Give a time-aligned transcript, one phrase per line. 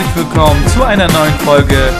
[0.00, 1.92] herzlich willkommen zu einer neuen Folge.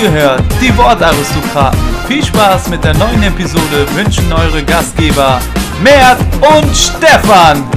[0.00, 1.78] Ihr hört die Wortaristokraten.
[2.06, 5.40] Viel Spaß mit der neuen Episode wünschen eure Gastgeber
[5.82, 7.68] Mert und Stefan.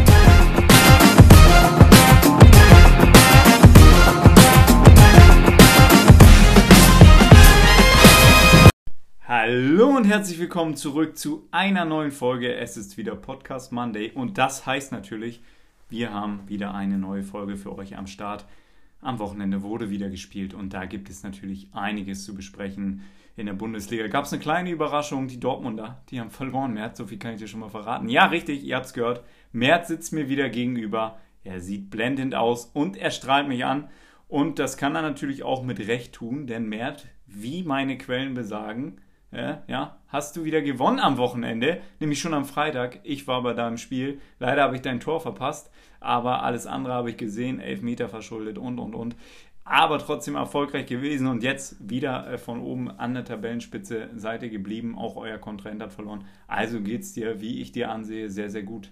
[9.28, 12.54] Hallo und herzlich willkommen zurück zu einer neuen Folge.
[12.54, 15.42] Es ist wieder Podcast Monday und das heißt natürlich,
[15.90, 18.46] wir haben wieder eine neue Folge für euch am Start.
[19.02, 23.02] Am Wochenende wurde wieder gespielt und da gibt es natürlich einiges zu besprechen.
[23.36, 25.28] In der Bundesliga gab es eine kleine Überraschung.
[25.28, 26.74] Die Dortmunder, die haben verloren.
[26.74, 28.10] Merz, so viel kann ich dir schon mal verraten.
[28.10, 29.24] Ja, richtig, ihr habt es gehört.
[29.52, 31.18] Merz sitzt mir wieder gegenüber.
[31.44, 33.90] Er sieht blendend aus und er strahlt mich an.
[34.28, 39.02] Und das kann er natürlich auch mit Recht tun, denn Mert, wie meine Quellen besagen,
[39.32, 43.00] ja, ja, hast du wieder gewonnen am Wochenende, nämlich schon am Freitag.
[43.04, 44.20] Ich war aber da im Spiel.
[44.40, 48.58] Leider habe ich dein Tor verpasst, aber alles andere habe ich gesehen, elf Meter verschuldet
[48.58, 49.16] und und und.
[49.64, 54.98] Aber trotzdem erfolgreich gewesen und jetzt wieder äh, von oben an der Tabellenspitze Seite geblieben.
[54.98, 56.26] Auch euer Kontrahent hat verloren.
[56.48, 58.92] Also geht es dir, wie ich dir ansehe, sehr, sehr gut.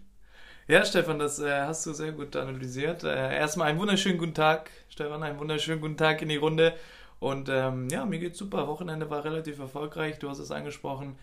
[0.68, 3.04] Ja, Stefan, das äh, hast du sehr gut analysiert.
[3.04, 6.76] Äh, erstmal einen wunderschönen guten Tag, Stefan, einen wunderschönen guten Tag in die Runde.
[7.20, 8.68] Und ähm, ja, mir geht's super.
[8.68, 10.20] Wochenende war relativ erfolgreich.
[10.20, 11.16] Du hast es angesprochen.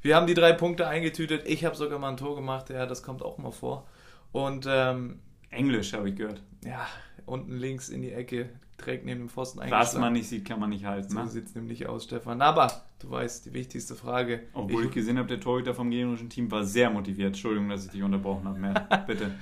[0.00, 1.42] Wir haben die drei Punkte eingetütet.
[1.44, 2.70] Ich habe sogar mal ein Tor gemacht.
[2.70, 3.86] Ja, das kommt auch mal vor.
[4.32, 5.20] Und ähm,
[5.50, 6.42] Englisch habe ich gehört.
[6.64, 6.86] Ja,
[7.24, 10.70] unten links in die Ecke, direkt neben dem Pfosten Was man nicht sieht, kann man
[10.70, 11.10] nicht halten.
[11.10, 11.28] So ne?
[11.28, 12.40] sieht es nämlich aus, Stefan.
[12.42, 14.42] Aber du weißt, die wichtigste Frage.
[14.52, 17.28] Obwohl ich, ich gesehen habe, der Torhüter vom gegnerischen Team war sehr motiviert.
[17.28, 18.58] Entschuldigung, dass ich dich unterbrochen habe.
[18.58, 19.34] Mehr, bitte.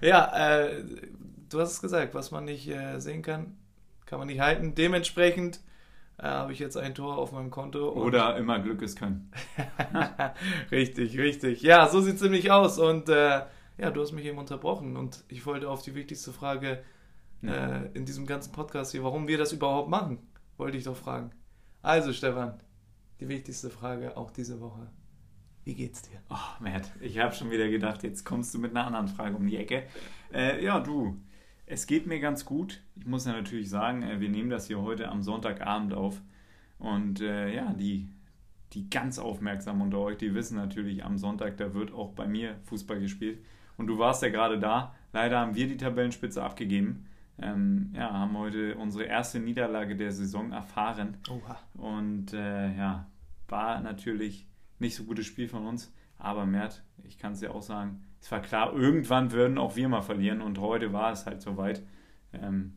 [0.00, 0.84] ja, äh,
[1.48, 3.56] du hast es gesagt, was man nicht äh, sehen kann,
[4.06, 4.74] kann man nicht halten.
[4.74, 5.60] Dementsprechend
[6.18, 7.90] äh, habe ich jetzt ein Tor auf meinem Konto.
[7.92, 9.30] Oder immer Glück ist können.
[10.70, 11.62] richtig, richtig.
[11.62, 12.78] Ja, so sieht es nämlich aus.
[12.78, 13.42] Und äh,
[13.78, 16.82] ja, du hast mich eben unterbrochen und ich wollte auf die wichtigste Frage
[17.42, 17.82] ja.
[17.82, 20.18] äh, in diesem ganzen Podcast hier, warum wir das überhaupt machen,
[20.56, 21.30] wollte ich doch fragen.
[21.82, 22.60] Also, Stefan,
[23.20, 24.88] die wichtigste Frage auch diese Woche.
[25.64, 26.18] Wie geht's dir?
[26.28, 29.46] Oh, Matt, ich habe schon wieder gedacht, jetzt kommst du mit einer anderen Frage um
[29.46, 29.84] die Ecke.
[30.32, 31.20] Äh, ja, du,
[31.66, 32.82] es geht mir ganz gut.
[32.96, 36.20] Ich muss ja natürlich sagen, äh, wir nehmen das hier heute am Sonntagabend auf.
[36.78, 38.08] Und äh, ja, die,
[38.72, 42.56] die ganz aufmerksamen unter euch, die wissen natürlich, am Sonntag, da wird auch bei mir
[42.64, 43.38] Fußball gespielt.
[43.82, 44.94] Und du warst ja gerade da.
[45.12, 47.08] Leider haben wir die Tabellenspitze abgegeben.
[47.40, 51.16] Ähm, ja, haben heute unsere erste Niederlage der Saison erfahren.
[51.28, 51.58] Oha.
[51.74, 53.08] Und äh, ja,
[53.48, 54.46] war natürlich
[54.78, 55.92] nicht so gutes Spiel von uns.
[56.16, 59.88] Aber Mert, ich kann es dir auch sagen, es war klar, irgendwann würden auch wir
[59.88, 61.82] mal verlieren und heute war es halt soweit.
[62.32, 62.74] Ähm,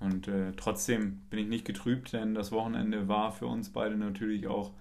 [0.00, 4.48] und äh, trotzdem bin ich nicht getrübt, denn das Wochenende war für uns beide natürlich
[4.48, 4.72] auch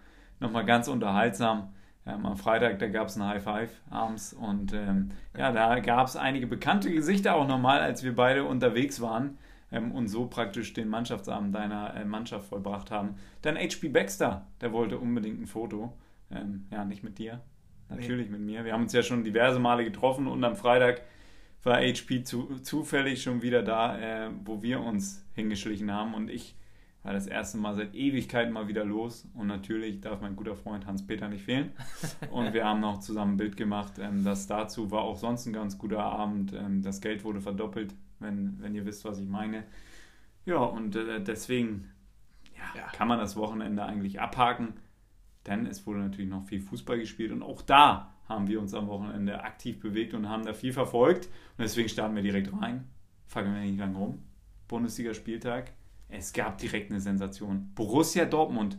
[0.42, 1.74] nochmal ganz unterhaltsam.
[2.10, 6.08] Ähm, am Freitag, da gab es ein High Five abends und ähm, ja, da gab
[6.08, 9.38] es einige bekannte Gesichter auch nochmal, als wir beide unterwegs waren
[9.72, 13.16] ähm, und so praktisch den Mannschaftsabend deiner äh, Mannschaft vollbracht haben.
[13.42, 15.94] Dann HP Baxter, der wollte unbedingt ein Foto.
[16.32, 17.42] Ähm, ja, nicht mit dir,
[17.90, 18.38] natürlich nee.
[18.38, 18.66] mit mir.
[18.66, 21.02] Wir haben uns ja schon diverse Male getroffen und am Freitag
[21.64, 26.56] war HP zu, zufällig schon wieder da, äh, wo wir uns hingeschlichen haben und ich
[27.04, 30.86] war das erste Mal seit Ewigkeiten mal wieder los und natürlich darf mein guter Freund
[30.86, 31.72] Hans-Peter nicht fehlen
[32.32, 33.94] und wir haben noch zusammen ein Bild gemacht.
[34.00, 36.54] Ähm, das dazu war auch sonst ein ganz guter Abend.
[36.54, 39.64] Ähm, das Geld wurde verdoppelt, wenn, wenn ihr wisst, was ich meine.
[40.46, 41.90] Ja, und äh, deswegen
[42.56, 42.88] ja, ja.
[42.88, 44.74] kann man das Wochenende eigentlich abhaken,
[45.48, 48.88] denn es wurde natürlich noch viel Fußball gespielt und auch da haben wir uns am
[48.88, 52.88] Wochenende aktiv bewegt und haben da viel verfolgt und deswegen starten wir direkt rein.
[53.26, 54.24] Fangen wir nicht lang rum.
[54.68, 55.72] Bundesliga-Spieltag
[56.10, 57.72] es gab direkt eine Sensation.
[57.76, 58.78] Borussia Dortmund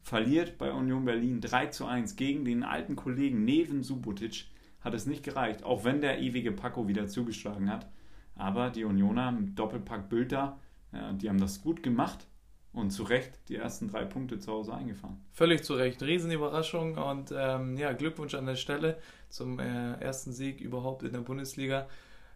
[0.00, 4.46] verliert bei Union Berlin 3 zu 1 gegen den alten Kollegen Neven Subotic.
[4.80, 7.88] Hat es nicht gereicht, auch wenn der ewige Paco wieder zugeschlagen hat.
[8.34, 10.58] Aber die Unioner mit Doppelpack Bülter,
[10.92, 12.26] ja, die haben das gut gemacht
[12.72, 15.20] und zu Recht die ersten drei Punkte zu Hause eingefahren.
[15.30, 16.02] Völlig zu Recht.
[16.02, 18.98] Riesenüberraschung und ähm, ja, Glückwunsch an der Stelle
[19.28, 21.86] zum äh, ersten Sieg überhaupt in der Bundesliga.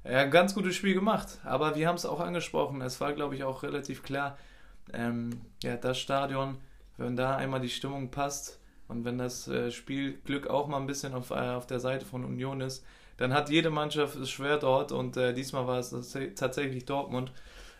[0.09, 1.41] Ja, ganz gutes Spiel gemacht.
[1.45, 2.81] Aber wir haben es auch angesprochen.
[2.81, 4.39] Es war, glaube ich, auch relativ klar,
[4.93, 6.59] ähm, ja, das Stadion,
[6.97, 11.13] wenn da einmal die Stimmung passt und wenn das äh, Spielglück auch mal ein bisschen
[11.13, 12.85] auf, äh, auf der Seite von Union ist,
[13.17, 15.91] dann hat jede Mannschaft es schwer dort und äh, diesmal war es
[16.37, 17.33] tatsächlich Dortmund.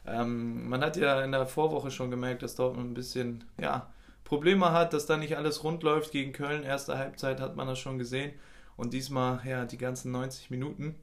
[0.07, 3.93] Ähm, man hat ja in der Vorwoche schon gemerkt, dass Dortmund ein bisschen ja,
[4.25, 6.65] Probleme hat, dass da nicht alles rund läuft gegen Köln.
[6.65, 8.33] Erste Halbzeit hat man das schon gesehen
[8.77, 10.97] und diesmal ja die ganzen 90 Minuten.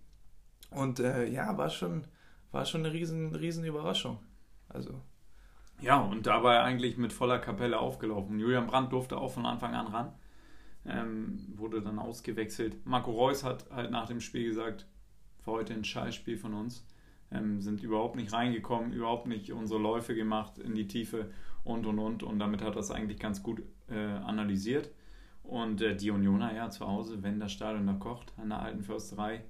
[0.75, 2.05] Und äh, ja, war schon,
[2.51, 4.19] war schon eine riesen, riesen Überraschung.
[4.69, 5.01] Also.
[5.81, 8.39] Ja, und dabei eigentlich mit voller Kapelle aufgelaufen.
[8.39, 10.13] Julian Brandt durfte auch von Anfang an ran.
[10.85, 12.85] Ähm, wurde dann ausgewechselt.
[12.85, 14.85] Marco Reus hat halt nach dem Spiel gesagt,
[15.45, 16.85] war heute ein Scheißspiel von uns.
[17.33, 21.31] ähm, sind überhaupt nicht reingekommen, überhaupt nicht unsere Läufe gemacht in die Tiefe
[21.63, 22.23] und und und.
[22.23, 24.91] Und damit hat er es eigentlich ganz gut äh, analysiert.
[25.43, 28.83] Und äh, die Unioner, ja, zu Hause, wenn das Stadion da kocht, an der alten
[28.83, 29.43] Försterei,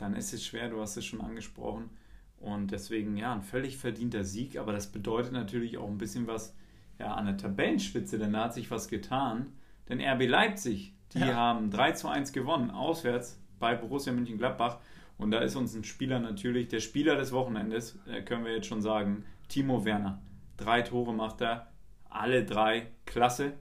[0.00, 1.90] dann ist es schwer, du hast es schon angesprochen.
[2.38, 6.54] Und deswegen, ja, ein völlig verdienter Sieg, aber das bedeutet natürlich auch ein bisschen was
[6.98, 9.52] ja, an der Tabellenspitze, denn da hat sich was getan.
[9.88, 11.34] Denn RB Leipzig, die ja.
[11.34, 14.78] haben 3 zu 1 gewonnen, auswärts bei Borussia Mönchengladbach.
[15.18, 18.68] Und da ist uns ein Spieler natürlich, der Spieler des Wochenendes, äh, können wir jetzt
[18.68, 20.22] schon sagen, Timo Werner.
[20.56, 21.70] Drei Tore macht er,
[22.08, 23.52] alle drei klasse.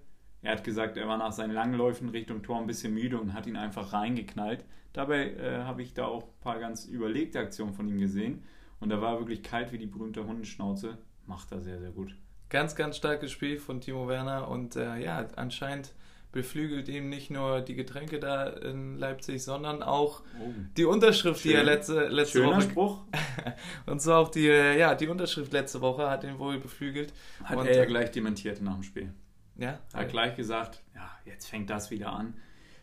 [0.42, 3.46] Er hat gesagt, er war nach seinen Langläufen Richtung Tor ein bisschen müde und hat
[3.46, 4.64] ihn einfach reingeknallt.
[4.94, 8.44] Dabei äh, habe ich da auch ein paar ganz überlegte Aktionen von ihm gesehen.
[8.80, 10.98] Und da war wirklich kalt wie die berühmte Hundenschnauze.
[11.26, 12.16] Macht er sehr, sehr gut.
[12.50, 14.48] Ganz, ganz starkes Spiel von Timo Werner.
[14.48, 15.94] Und äh, ja, anscheinend
[16.32, 20.54] beflügelt ihm nicht nur die Getränke da in Leipzig, sondern auch oh.
[20.78, 21.52] die Unterschrift, Schön.
[21.52, 22.62] die er letzte, letzte Schöner Woche.
[22.62, 23.02] Spruch.
[23.88, 27.14] und so auch die, äh, ja, die Unterschrift letzte Woche hat ihn wohl beflügelt.
[27.44, 29.12] Hat und, er ja gleich dementiert nach dem Spiel.
[29.60, 29.80] Ja.
[29.94, 32.34] Hat gleich gesagt, ja, jetzt fängt das wieder an.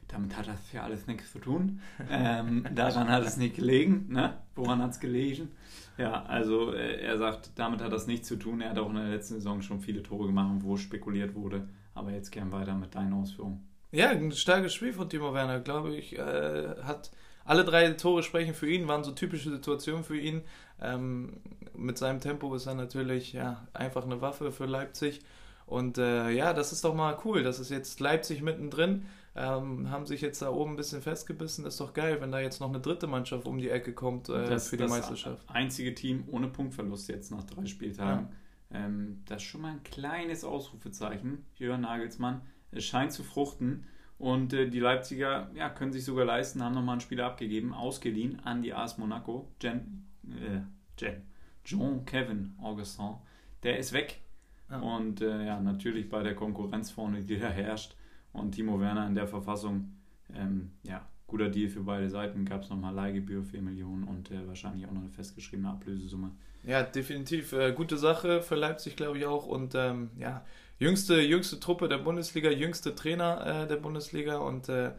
[0.09, 1.81] Damit hat das ja alles nichts zu tun.
[2.11, 4.07] ähm, daran hat es nicht gelegen.
[4.09, 4.39] Ne?
[4.55, 5.51] Woran hat es gelegen?
[5.99, 8.61] Ja, also äh, er sagt, damit hat das nichts zu tun.
[8.61, 11.69] Er hat auch in der letzten Saison schon viele Tore gemacht, wo spekuliert wurde.
[11.95, 13.67] Aber jetzt gern weiter mit deinen Ausführungen.
[13.91, 16.17] Ja, ein starkes Spiel von Timo Werner, glaube ich.
[16.19, 17.11] Äh, hat
[17.45, 20.43] alle drei Tore sprechen für ihn, waren so typische Situationen für ihn.
[20.81, 21.41] Ähm,
[21.75, 25.21] mit seinem Tempo ist er natürlich ja, einfach eine Waffe für Leipzig.
[25.67, 27.43] Und äh, ja, das ist doch mal cool.
[27.43, 29.07] Das ist jetzt Leipzig mittendrin.
[29.35, 31.65] Ähm, haben sich jetzt da oben ein bisschen festgebissen.
[31.65, 34.29] Das ist doch geil, wenn da jetzt noch eine dritte Mannschaft um die Ecke kommt
[34.29, 35.45] äh, das, für die das Meisterschaft.
[35.49, 38.29] Einzige Team ohne Punktverlust jetzt nach drei Spieltagen.
[38.71, 38.87] Ja.
[38.87, 41.45] Ähm, das ist schon mal ein kleines Ausrufezeichen.
[41.57, 42.43] Jörn Nagelsmann.
[42.71, 43.87] Es scheint zu fruchten.
[44.19, 48.41] Und äh, die Leipziger ja, können sich sogar leisten, haben nochmal einen Spieler abgegeben, ausgeliehen
[48.41, 49.53] an die AS Monaco.
[49.61, 50.61] Jen, äh,
[50.99, 51.23] Jen,
[51.65, 53.17] Jean Kevin Augustin.
[53.63, 54.23] Der ist weg
[54.71, 54.79] ja.
[54.81, 57.97] Und äh, ja, natürlich bei der Konkurrenz vorne, die da herrscht.
[58.33, 59.93] Und Timo Werner in der Verfassung,
[60.35, 62.45] ähm, ja, guter Deal für beide Seiten.
[62.45, 66.33] Gab es nochmal Leihgebühr, 4 Millionen und äh, wahrscheinlich auch noch eine festgeschriebene Ablösesumme.
[66.63, 67.53] Ja, definitiv.
[67.53, 69.47] Äh, gute Sache für Leipzig, glaube ich auch.
[69.47, 70.45] Und ähm, ja,
[70.79, 74.39] jüngste, jüngste Truppe der Bundesliga, jüngste Trainer äh, der Bundesliga.
[74.39, 74.93] Und äh,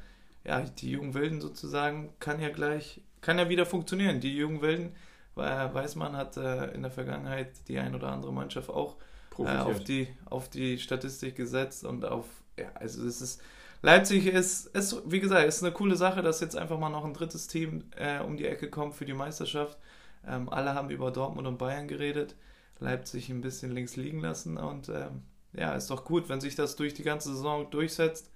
[0.46, 4.20] ja, die jungen Wilden sozusagen kann ja gleich, kann ja wieder funktionieren.
[4.20, 4.96] Die jungen Wilden,
[5.36, 8.96] weil Weißmann hat äh, in der Vergangenheit die ein oder andere Mannschaft auch
[9.40, 12.26] äh, auf, die, auf die Statistik gesetzt und auf,
[12.58, 13.42] ja, also es ist,
[13.82, 17.14] Leipzig ist, ist, wie gesagt, ist eine coole Sache, dass jetzt einfach mal noch ein
[17.14, 19.78] drittes Team äh, um die Ecke kommt für die Meisterschaft.
[20.26, 22.36] Ähm, alle haben über Dortmund und Bayern geredet,
[22.80, 25.24] Leipzig ein bisschen links liegen lassen und ähm,
[25.54, 28.32] ja, ist doch gut, wenn sich das durch die ganze Saison durchsetzt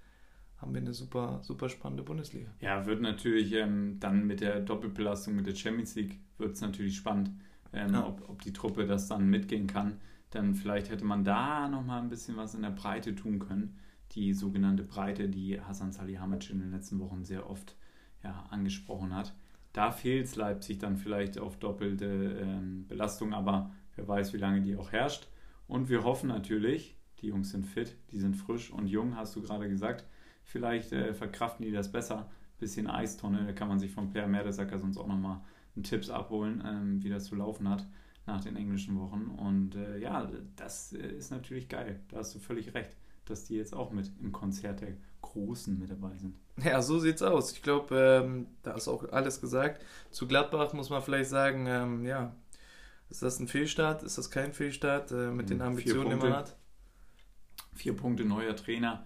[0.62, 2.48] haben wir eine super, super spannende Bundesliga.
[2.60, 6.96] Ja, wird natürlich ähm, dann mit der Doppelbelastung mit der Champions League wird es natürlich
[6.96, 7.32] spannend,
[7.74, 8.08] ähm, ja.
[8.08, 10.00] ob, ob die Truppe das dann mitgehen kann
[10.32, 13.78] dann vielleicht hätte man da nochmal ein bisschen was in der Breite tun können.
[14.14, 17.76] Die sogenannte Breite, die Hasan Salihamidzic in den letzten Wochen sehr oft
[18.24, 19.34] ja, angesprochen hat.
[19.74, 24.62] Da fehlt es Leipzig dann vielleicht auf doppelte ähm, Belastung, aber wer weiß, wie lange
[24.62, 25.28] die auch herrscht.
[25.68, 29.42] Und wir hoffen natürlich, die Jungs sind fit, die sind frisch und jung, hast du
[29.42, 30.06] gerade gesagt.
[30.44, 32.30] Vielleicht äh, verkraften die das besser.
[32.58, 35.42] Bisschen Eistonne, da kann man sich von Per Mertesacker sonst auch nochmal
[35.76, 37.88] einen Tipps abholen, ähm, wie das zu laufen hat
[38.26, 39.28] nach den englischen Wochen.
[39.38, 42.00] Und äh, ja, das äh, ist natürlich geil.
[42.10, 45.90] Da hast du völlig recht, dass die jetzt auch mit im Konzert der Großen mit
[45.90, 46.38] dabei sind.
[46.64, 47.54] Ja, so sieht's aus.
[47.54, 49.84] Ich glaube, ähm, da ist auch alles gesagt.
[50.12, 52.36] Zu Gladbach muss man vielleicht sagen, ähm, ja,
[53.10, 54.04] ist das ein Fehlstart?
[54.04, 56.58] Ist das kein Fehlstart äh, mit den Ambitionen, die man hat?
[57.74, 59.06] Vier Punkte neuer Trainer,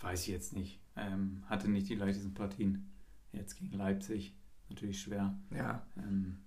[0.00, 0.80] weiß ich jetzt nicht.
[0.96, 2.92] Ähm, hatte nicht die leichtesten Partien.
[3.32, 4.34] Jetzt gegen Leipzig,
[4.68, 5.38] natürlich schwer.
[5.54, 5.86] Ja.
[5.96, 6.38] Ähm,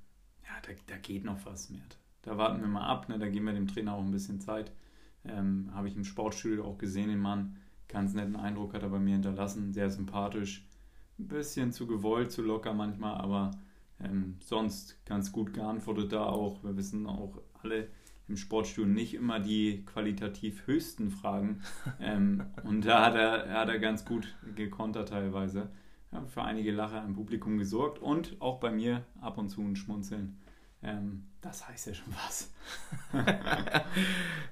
[0.43, 1.83] ja, da, da geht noch was mehr
[2.21, 3.17] da warten wir mal ab, ne?
[3.17, 4.71] da geben wir dem Trainer auch ein bisschen Zeit.
[5.25, 7.57] Ähm, Habe ich im Sportstudio auch gesehen, den Mann.
[7.87, 10.65] Ganz netten Eindruck hat er bei mir hinterlassen, sehr sympathisch.
[11.17, 13.51] Ein bisschen zu gewollt, zu locker manchmal, aber
[13.99, 16.63] ähm, sonst ganz gut geantwortet da auch.
[16.63, 17.87] Wir wissen auch alle
[18.27, 21.61] im Sportstudio nicht immer die qualitativ höchsten Fragen.
[22.01, 25.69] Ähm, und da hat er, hat er ganz gut gekontert teilweise.
[26.11, 29.75] Ja, für einige Lacher im Publikum gesorgt und auch bei mir ab und zu ein
[29.75, 30.37] Schmunzeln.
[30.81, 32.51] Ähm, das heißt ja schon was.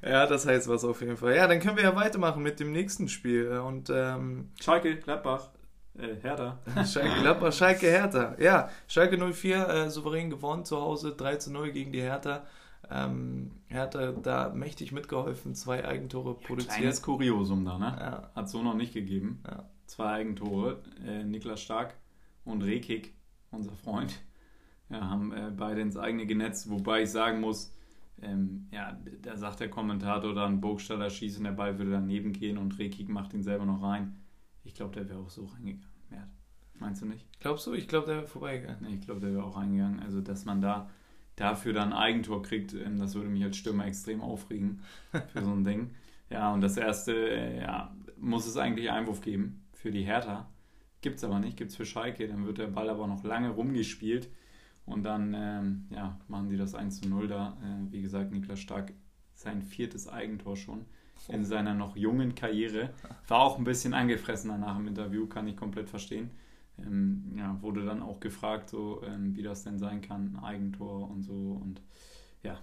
[0.02, 1.36] ja, das heißt was auf jeden Fall.
[1.36, 3.60] Ja, dann können wir ja weitermachen mit dem nächsten Spiel.
[3.60, 5.50] Und, ähm, Schalke, Gladbach,
[5.98, 6.60] äh, Hertha.
[6.86, 8.36] Schalke, Gladbach, Schalke, Hertha.
[8.40, 12.46] Ja, Schalke 04 äh, souverän gewonnen zu Hause, 3 zu 0 gegen die Hertha.
[12.90, 16.76] Ähm, Hertha da mächtig mitgeholfen, zwei Eigentore ja, produziert.
[16.76, 17.98] Kleines Kuriosum da, ne?
[18.00, 18.32] Ja.
[18.34, 19.44] Hat so noch nicht gegeben.
[19.46, 19.66] Ja.
[19.88, 21.96] Zwei Eigentore, äh, Niklas Stark
[22.46, 23.14] und Rekik,
[23.52, 24.20] unser Freund
[24.90, 27.74] ja, haben äh, beide ins eigene genetzt, wobei ich sagen muss,
[28.22, 32.58] ähm, ja, da sagt der Kommentator dann, Burgstaller schießt und der Ball würde daneben gehen
[32.58, 34.16] und Rekik macht ihn selber noch rein.
[34.64, 35.88] Ich glaube, der wäre auch so reingegangen.
[36.10, 36.30] Mert.
[36.80, 37.26] Meinst du nicht?
[37.40, 37.74] Glaubst du?
[37.74, 38.82] Ich glaube, der wäre vorbeigegangen.
[38.82, 40.00] Nee, ich glaube, der wäre auch reingegangen.
[40.00, 40.90] Also, dass man da
[41.36, 44.82] dafür dann ein Eigentor kriegt, ähm, das würde mich als Stürmer extrem aufregen
[45.32, 45.92] für so ein Ding.
[46.30, 50.50] Ja, und das erste, äh, ja, muss es eigentlich Einwurf geben für die Hertha.
[51.00, 52.28] Gibt es aber nicht, gibt es für Schalke.
[52.28, 54.30] Dann wird der Ball aber noch lange rumgespielt.
[54.88, 57.58] Und dann ähm, ja, machen sie das 1 zu 0 da.
[57.62, 58.94] Äh, wie gesagt, Niklas Stark
[59.36, 60.86] sein viertes Eigentor schon
[61.28, 62.90] in seiner noch jungen Karriere.
[63.28, 66.32] War auch ein bisschen angefressen danach im Interview, kann ich komplett verstehen.
[66.80, 71.10] Ähm, ja, wurde dann auch gefragt, so, ähm, wie das denn sein kann, ein Eigentor
[71.10, 71.60] und so.
[71.62, 71.82] Und
[72.44, 72.58] ja.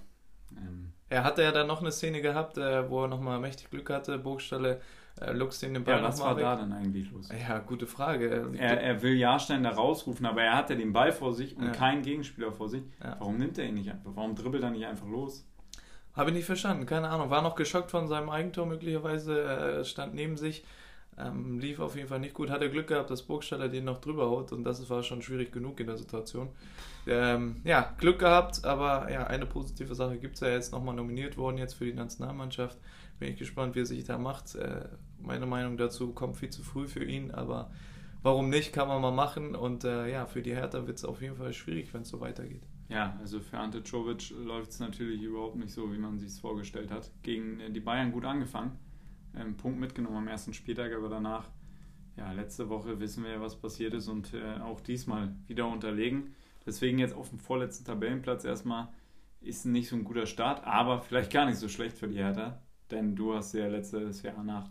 [0.57, 3.91] Ähm, er hatte ja dann noch eine Szene gehabt, äh, wo er nochmal mächtig Glück
[3.91, 4.19] hatte.
[4.19, 4.81] Burgstalle
[5.33, 6.45] Lux den Ball Ja, was war weg.
[6.45, 7.29] da dann eigentlich los?
[7.31, 8.49] Ja, gute Frage.
[8.59, 11.73] Er, er will Jahrstein da rausrufen, aber er hatte den Ball vor sich und ja.
[11.73, 12.83] keinen Gegenspieler vor sich.
[13.03, 13.17] Ja.
[13.19, 14.13] Warum nimmt er ihn nicht einfach?
[14.15, 15.47] Warum dribbelt er nicht einfach los?
[16.15, 17.31] Habe ich nicht verstanden, keine Ahnung.
[17.31, 20.65] War noch geschockt von seinem Eigentor möglicherweise, äh, stand neben sich.
[21.17, 22.51] Ähm, lief auf jeden Fall nicht gut.
[22.51, 25.79] Hatte Glück gehabt, dass Burgstaller den noch drüber haut und das war schon schwierig genug
[25.79, 26.49] in der Situation.
[27.07, 31.37] Ähm, ja, Glück gehabt, aber ja, eine positive Sache gibt es ja jetzt nochmal nominiert
[31.37, 32.79] worden jetzt für die Nationalmannschaft.
[33.19, 34.57] Bin ich gespannt, wie er sich da macht.
[34.57, 34.87] Äh,
[35.25, 37.71] meine Meinung dazu kommt viel zu früh für ihn, aber
[38.23, 39.55] warum nicht, kann man mal machen.
[39.55, 42.21] Und äh, ja, für die Hertha wird es auf jeden Fall schwierig, wenn es so
[42.21, 42.63] weitergeht.
[42.89, 46.41] Ja, also für Ante Czovic läuft es natürlich überhaupt nicht so, wie man sich es
[46.41, 47.11] vorgestellt hat.
[47.23, 48.79] Gegen äh, die Bayern gut angefangen,
[49.35, 51.51] ähm, Punkt mitgenommen am ersten Spieltag, aber danach,
[52.17, 56.35] ja, letzte Woche wissen wir ja, was passiert ist und äh, auch diesmal wieder unterlegen.
[56.67, 58.89] Deswegen jetzt auf dem vorletzten Tabellenplatz erstmal
[59.41, 62.63] ist nicht so ein guter Start, aber vielleicht gar nicht so schlecht für die Hertha.
[62.95, 64.69] Denn du hast ja letztes Jahr nach,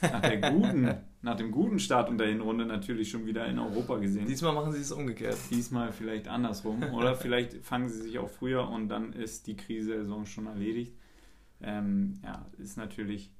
[0.00, 3.96] nach, der guten, nach dem guten Start und der Hinrunde natürlich schon wieder in Europa
[3.96, 4.26] gesehen.
[4.28, 5.36] Diesmal machen sie es umgekehrt.
[5.50, 6.84] Diesmal vielleicht andersrum.
[6.94, 10.94] Oder vielleicht fangen sie sich auch früher und dann ist die Krise-Saison schon erledigt.
[11.60, 13.32] Ähm, ja, ist natürlich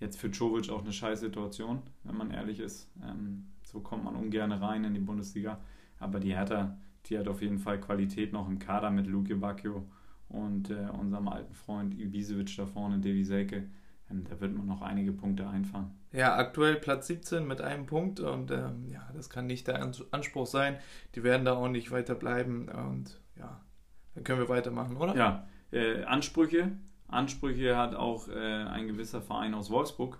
[0.00, 2.90] jetzt für Czovic auch eine scheiß Situation, wenn man ehrlich ist.
[3.04, 5.60] Ähm, so kommt man ungern rein in die Bundesliga.
[6.00, 9.86] Aber die Hertha, die hat auf jeden Fall Qualität noch im Kader mit Luke Bacchio
[10.34, 13.68] und äh, unserem alten Freund Ibisevic da vorne, Devi Selke.
[14.10, 15.90] Ähm, da wird man noch einige Punkte einfahren.
[16.12, 20.46] Ja, aktuell Platz 17 mit einem Punkt und ähm, ja, das kann nicht der Anspruch
[20.46, 20.76] sein.
[21.14, 23.60] Die werden da auch nicht weiter bleiben und ja,
[24.14, 25.16] dann können wir weitermachen, oder?
[25.16, 26.72] Ja, äh, Ansprüche.
[27.08, 30.18] Ansprüche hat auch äh, ein gewisser Verein aus Wolfsburg.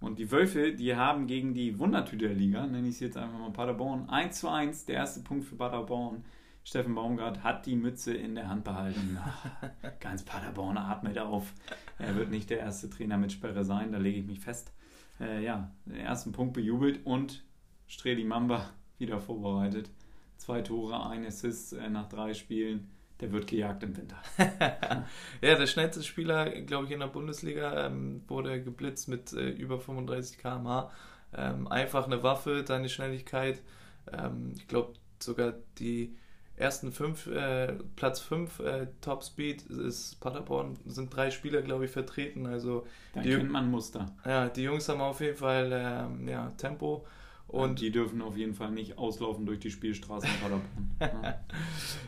[0.00, 3.38] Und die Wölfe, die haben gegen die Wundertüte der Liga, nenne ich es jetzt einfach
[3.38, 6.24] mal Paderborn, 1 zu 1, der erste Punkt für Paderborn
[6.64, 9.18] Steffen Baumgart hat die Mütze in der Hand behalten.
[10.00, 11.52] Ganz Paderborn atmet auf.
[11.98, 14.72] Er wird nicht der erste Trainer mit Sperre sein, da lege ich mich fest.
[15.20, 17.44] Äh, ja, den ersten Punkt bejubelt und
[17.86, 19.90] Streli Mamba wieder vorbereitet.
[20.38, 22.90] Zwei Tore, ein Assist äh, nach drei Spielen.
[23.20, 24.16] Der wird gejagt im Winter.
[24.38, 29.78] ja, der schnellste Spieler, glaube ich, in der Bundesliga ähm, wurde geblitzt mit äh, über
[29.78, 30.90] 35 km/h.
[31.32, 33.62] Ähm, einfach eine Waffe, deine Schnelligkeit.
[34.10, 36.16] Ähm, ich glaube, sogar die
[36.56, 41.90] ersten fünf, äh, Platz 5 äh, Top Speed ist Paderborn, sind drei Spieler, glaube ich,
[41.90, 42.46] vertreten.
[42.46, 44.06] Also da kennt man Muster.
[44.24, 47.04] Ja, die Jungs haben auf jeden Fall ähm, ja, Tempo.
[47.46, 50.90] Und die dürfen auf jeden Fall nicht auslaufen durch die Spielstraße in Paderborn.
[51.00, 51.40] ja.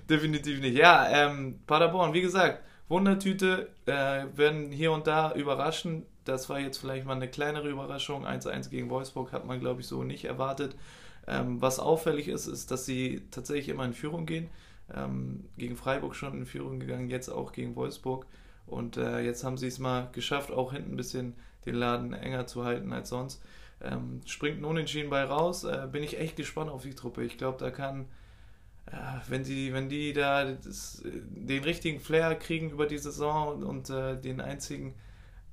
[0.08, 0.76] Definitiv nicht.
[0.76, 6.04] Ja, ähm, Paderborn, wie gesagt, Wundertüte äh, werden hier und da überraschen.
[6.24, 8.26] Das war jetzt vielleicht mal eine kleinere Überraschung.
[8.26, 10.74] 1-1 gegen Wolfsburg hat man, glaube ich, so nicht erwartet.
[11.26, 14.48] Ähm, was auffällig ist, ist, dass sie tatsächlich immer in Führung gehen.
[14.94, 18.26] Ähm, gegen Freiburg schon in Führung gegangen, jetzt auch gegen Wolfsburg.
[18.66, 22.46] Und äh, jetzt haben sie es mal geschafft, auch hinten ein bisschen den Laden enger
[22.46, 23.42] zu halten als sonst.
[23.80, 25.64] Ähm, springt ein Unentschieden bei raus.
[25.64, 27.24] Äh, bin ich echt gespannt auf die Truppe.
[27.24, 28.06] Ich glaube, da kann,
[28.86, 28.96] äh,
[29.28, 33.90] wenn, die, wenn die da das, den richtigen Flair kriegen über die Saison und, und
[33.90, 34.94] äh, den einzigen,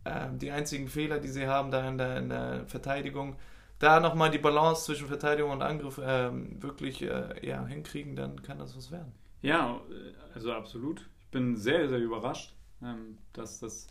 [0.06, 3.36] äh, die einzigen Fehler, die sie haben da in der, in der Verteidigung,
[3.84, 8.58] da nochmal die Balance zwischen Verteidigung und Angriff ähm, wirklich äh, ja, hinkriegen, dann kann
[8.58, 9.12] das was werden.
[9.42, 9.82] Ja,
[10.34, 11.10] also absolut.
[11.20, 13.88] Ich bin sehr, sehr überrascht, ähm, dass das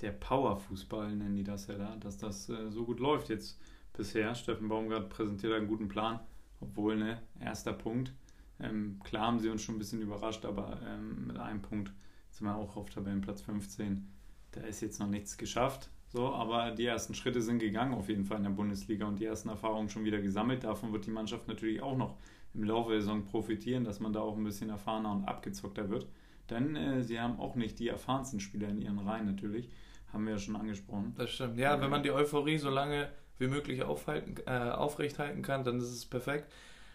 [0.00, 3.60] der Powerfußball, nennen die das ja da, dass das äh, so gut läuft jetzt
[3.92, 4.34] bisher.
[4.34, 6.20] Steffen Baumgart präsentiert einen guten Plan,
[6.60, 8.14] obwohl, ne, erster Punkt.
[8.58, 11.92] Ähm, klar haben sie uns schon ein bisschen überrascht, aber ähm, mit einem Punkt
[12.30, 14.08] sind wir auch auf Tabellenplatz 15.
[14.52, 15.90] Da ist jetzt noch nichts geschafft.
[16.12, 19.26] So, aber die ersten Schritte sind gegangen auf jeden Fall in der Bundesliga und die
[19.26, 20.64] ersten Erfahrungen schon wieder gesammelt.
[20.64, 22.16] Davon wird die Mannschaft natürlich auch noch
[22.52, 26.06] im Laufe der Saison profitieren, dass man da auch ein bisschen erfahrener und abgezockter wird.
[26.50, 29.68] Denn äh, sie haben auch nicht die erfahrensten Spieler in ihren Reihen natürlich.
[30.12, 31.14] Haben wir ja schon angesprochen.
[31.16, 31.56] Das stimmt.
[31.58, 35.92] Ja, wenn man die Euphorie so lange wie möglich aufhalten, äh, aufrechthalten kann, dann ist
[35.92, 36.52] es perfekt.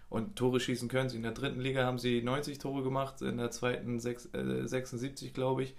[0.10, 1.16] Und Tore schießen können sie.
[1.16, 5.34] In der dritten Liga haben sie 90 Tore gemacht, in der zweiten 6, äh, 76,
[5.34, 5.76] glaube ich.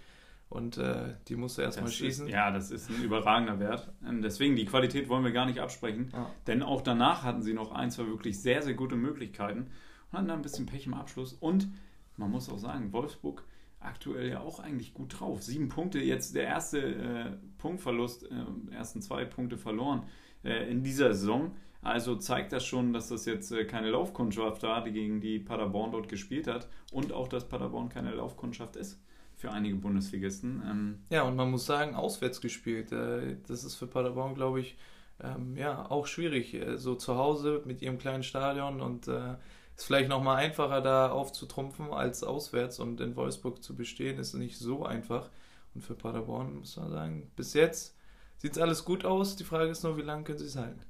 [0.49, 2.29] Und äh, die musst du erstmal schießen.
[2.29, 3.93] Ist, ja, das ist ein überragender Wert.
[4.07, 6.11] Ähm, deswegen, die Qualität wollen wir gar nicht absprechen.
[6.13, 6.31] Ja.
[6.47, 9.71] Denn auch danach hatten sie noch ein, zwei wirklich sehr, sehr gute Möglichkeiten
[10.11, 11.33] und hatten dann ein bisschen Pech im Abschluss.
[11.33, 11.69] Und
[12.17, 13.45] man muss auch sagen, Wolfsburg
[13.81, 15.43] aktuell ja auch eigentlich gut drauf.
[15.43, 20.05] Sieben Punkte, jetzt der erste äh, Punktverlust, äh, ersten zwei Punkte verloren
[20.45, 21.57] äh, in dieser Saison.
[21.83, 25.91] Also zeigt das schon, dass das jetzt äh, keine Laufkundschaft war, die gegen die Paderborn
[25.91, 29.01] dort gespielt hat und auch, dass Paderborn keine Laufkundschaft ist
[29.37, 30.63] für einige Bundesligisten.
[30.67, 32.91] Ähm ja, und man muss sagen, auswärts gespielt.
[32.93, 34.77] Äh, das ist für Paderborn, glaube ich,
[35.23, 36.55] ähm, ja, auch schwierig.
[36.55, 39.35] Äh, so zu Hause mit ihrem kleinen Stadion und äh,
[39.77, 44.59] ist vielleicht nochmal einfacher da aufzutrumpfen als auswärts und in Wolfsburg zu bestehen, ist nicht
[44.59, 45.31] so einfach.
[45.75, 47.95] Und für Paderborn muss man sagen, bis jetzt
[48.39, 49.37] sieht es alles gut aus.
[49.37, 50.81] Die Frage ist nur, wie lange können sie es halten?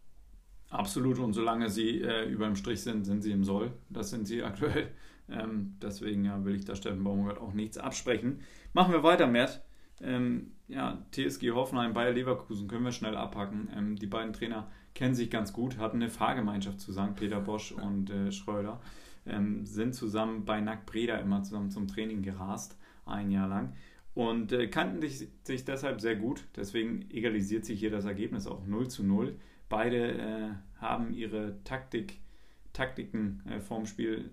[0.70, 3.72] Absolut, und solange sie äh, über dem Strich sind, sind sie im Soll.
[3.88, 4.92] Das sind sie aktuell.
[5.28, 8.40] Ähm, deswegen ja, will ich da Steffen Baumgart auch nichts absprechen.
[8.72, 9.62] Machen wir weiter, Mert.
[10.00, 13.68] Ähm, ja, TSG Hoffenheim, Bayer Leverkusen können wir schnell abhacken.
[13.74, 18.10] Ähm, die beiden Trainer kennen sich ganz gut, hatten eine Fahrgemeinschaft zusammen, Peter Bosch und
[18.10, 18.80] äh, Schröder,
[19.26, 23.72] ähm, sind zusammen bei Nack Breda immer zusammen zum Training gerast, ein Jahr lang.
[24.14, 26.44] Und äh, kannten sich, sich, deshalb sehr gut.
[26.56, 29.38] Deswegen egalisiert sich hier das Ergebnis auch 0 zu 0.
[29.68, 30.48] Beide äh,
[30.80, 32.20] haben ihre Taktik,
[32.72, 34.30] Taktiken äh, vorm Spiel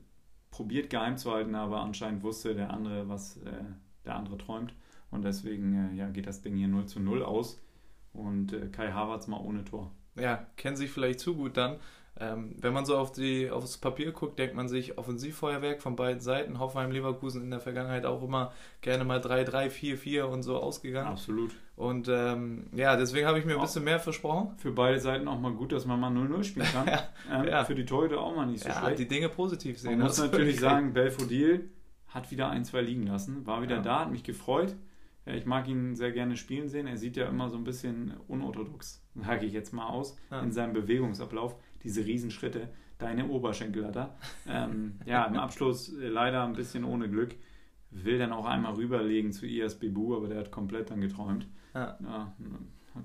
[0.53, 3.63] probiert geheim zu halten, aber anscheinend wusste der andere, was äh,
[4.05, 4.75] der andere träumt.
[5.09, 7.59] Und deswegen äh, ja, geht das Ding hier 0 zu 0 aus.
[8.13, 9.91] Und äh, Kai Havertz mal ohne Tor.
[10.15, 11.77] Ja, kennen sich vielleicht zu gut dann.
[12.19, 16.21] Ähm, wenn man so auf die, aufs Papier guckt, denkt man sich Offensivfeuerwerk von beiden
[16.21, 16.59] Seiten.
[16.59, 21.07] Hoffenheim, Leverkusen in der Vergangenheit auch immer gerne mal 3-3, 4-4 und so ausgegangen.
[21.07, 21.55] Absolut.
[21.75, 24.55] Und ähm, ja, deswegen habe ich mir ein bisschen mehr versprochen.
[24.57, 26.87] Für beide Seiten auch mal gut, dass man mal 0-0 spielen kann.
[26.87, 27.65] ja, ähm, ja.
[27.65, 28.99] Für die Torhüter auch mal nicht so ja, schlecht.
[28.99, 29.97] die Dinge positiv sehen.
[29.97, 31.71] Man muss natürlich sagen, Belfodil
[32.09, 34.75] hat wieder ein, zwei liegen lassen, war wieder da, hat mich gefreut.
[35.25, 36.85] Ja, ich mag ihn sehr gerne spielen sehen.
[36.85, 40.73] Er sieht ja immer so ein bisschen unorthodox, sage ich jetzt mal aus, in seinem
[40.73, 44.15] Bewegungsablauf diese Riesenschritte, deine Oberschenkel hat er.
[44.47, 47.35] Ähm, ja, im Abschluss äh, leider ein bisschen ohne Glück.
[47.91, 51.47] Will dann auch einmal rüberlegen zu IS Bebu, aber der hat komplett dann geträumt.
[51.75, 51.97] Ja.
[52.01, 52.33] ja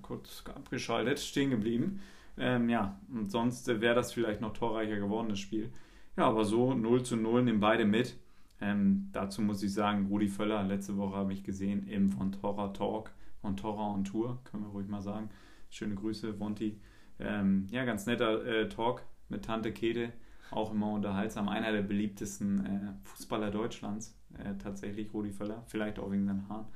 [0.03, 2.01] kurz abgeschaltet, stehen geblieben.
[2.38, 5.73] Ähm, ja, und sonst äh, wäre das vielleicht noch torreicher geworden, das Spiel.
[6.17, 8.17] Ja, aber so 0 zu 0 nehmen beide mit.
[8.61, 12.69] Ähm, dazu muss ich sagen, Rudi Völler, letzte Woche habe ich gesehen im Von Torra
[12.69, 15.31] Talk, Von Torra on Tour, können wir ruhig mal sagen.
[15.71, 16.81] Schöne Grüße, Vonti.
[17.20, 20.12] Ähm, ja, ganz netter äh, Talk mit Tante Kete,
[20.50, 21.48] auch immer unterhaltsam.
[21.48, 26.66] Einer der beliebtesten äh, Fußballer Deutschlands, äh, tatsächlich, Rudi Völler, vielleicht auch wegen seinen Haaren.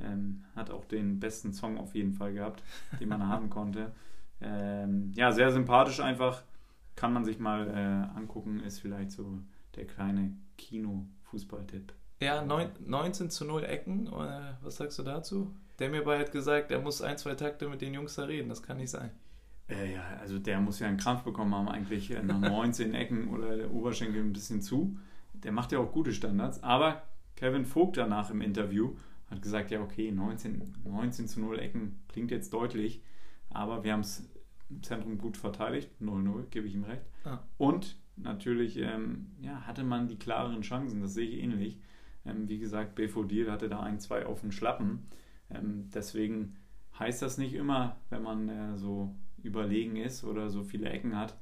[0.00, 2.62] Ähm, hat auch den besten Song auf jeden Fall gehabt,
[2.98, 3.92] den man haben konnte.
[4.40, 6.42] Ähm, ja, sehr sympathisch einfach.
[6.96, 9.38] Kann man sich mal äh, angucken, ist vielleicht so
[9.76, 11.92] der kleine Kino-Fußball-Tipp.
[12.20, 14.06] Ja, neun, 19 zu 0 Ecken.
[14.06, 15.54] Äh, was sagst du dazu?
[15.78, 18.48] Der mir bei hat gesagt, er muss ein, zwei Takte mit den Jungs da reden.
[18.48, 19.10] Das kann nicht sein.
[19.72, 23.56] Äh, ja, also der muss ja einen Krampf bekommen haben, eigentlich nach 19 Ecken oder
[23.56, 24.98] der Oberschenkel ein bisschen zu.
[25.32, 26.62] Der macht ja auch gute Standards.
[26.62, 27.02] Aber
[27.36, 28.94] Kevin Vogt danach im Interview
[29.30, 33.02] hat gesagt, ja okay, 19, 19 zu 0 Ecken klingt jetzt deutlich,
[33.50, 34.28] aber wir haben es
[34.70, 37.02] im Zentrum gut verteidigt, 0-0, gebe ich ihm recht.
[37.24, 37.40] Ah.
[37.58, 41.78] Und natürlich ähm, ja, hatte man die klareren Chancen, das sehe ich ähnlich.
[42.24, 45.06] Ähm, wie gesagt, Belfodil hatte da ein, zwei auf den Schlappen.
[45.50, 46.56] Ähm, deswegen
[46.98, 51.36] heißt das nicht immer, wenn man äh, so überlegen ist oder so viele Ecken hat,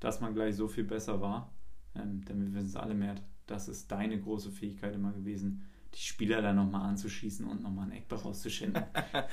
[0.00, 1.52] dass man gleich so viel besser war.
[1.94, 3.14] Ähm, denn wir wissen es alle mehr,
[3.46, 7.98] das ist deine große Fähigkeit immer gewesen, die Spieler dann nochmal anzuschießen und nochmal einen
[7.98, 8.82] Eckball rauszuschinden.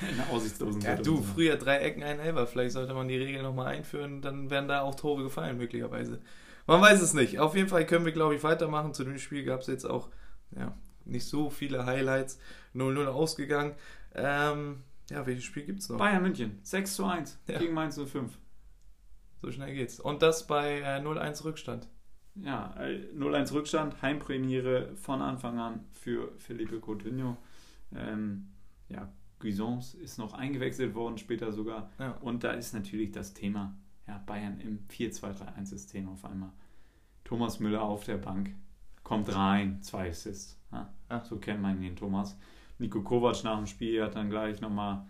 [0.01, 2.47] in einer aussichtslosen ja, Du, früher drei Ecken, ein Elber.
[2.47, 6.19] Vielleicht sollte man die Regel nochmal einführen, dann werden da auch Tore gefallen, möglicherweise.
[6.67, 7.39] Man weiß es nicht.
[7.39, 8.93] Auf jeden Fall können wir, glaube ich, weitermachen.
[8.93, 10.09] Zu dem Spiel gab es jetzt auch
[10.55, 12.39] ja, nicht so viele Highlights.
[12.75, 13.73] 0-0 ausgegangen.
[14.13, 15.97] Ähm, ja, welches Spiel gibt es noch?
[15.97, 17.59] Bayern München, 6 zu 1 ja.
[17.59, 18.37] gegen Mainz 05.
[19.41, 19.99] So schnell geht's.
[19.99, 21.87] Und das bei äh, 0-1 Rückstand.
[22.35, 27.37] Ja, 0-1 Rückstand, Heimpremiere von Anfang an für Felipe Coutinho.
[27.93, 28.49] Ähm,
[28.87, 31.89] ja, Guisons ist noch eingewechselt worden, später sogar.
[31.99, 32.11] Ja.
[32.21, 33.75] Und da ist natürlich das Thema,
[34.07, 36.51] ja, Bayern im 4-2-3-1-System auf einmal.
[37.23, 38.55] Thomas Müller auf der Bank,
[39.03, 40.59] kommt rein, zwei Assists.
[40.71, 42.37] Ja, so kennt man ihn, Thomas.
[42.79, 45.05] Nico Kovac nach dem Spiel hat dann gleich nochmal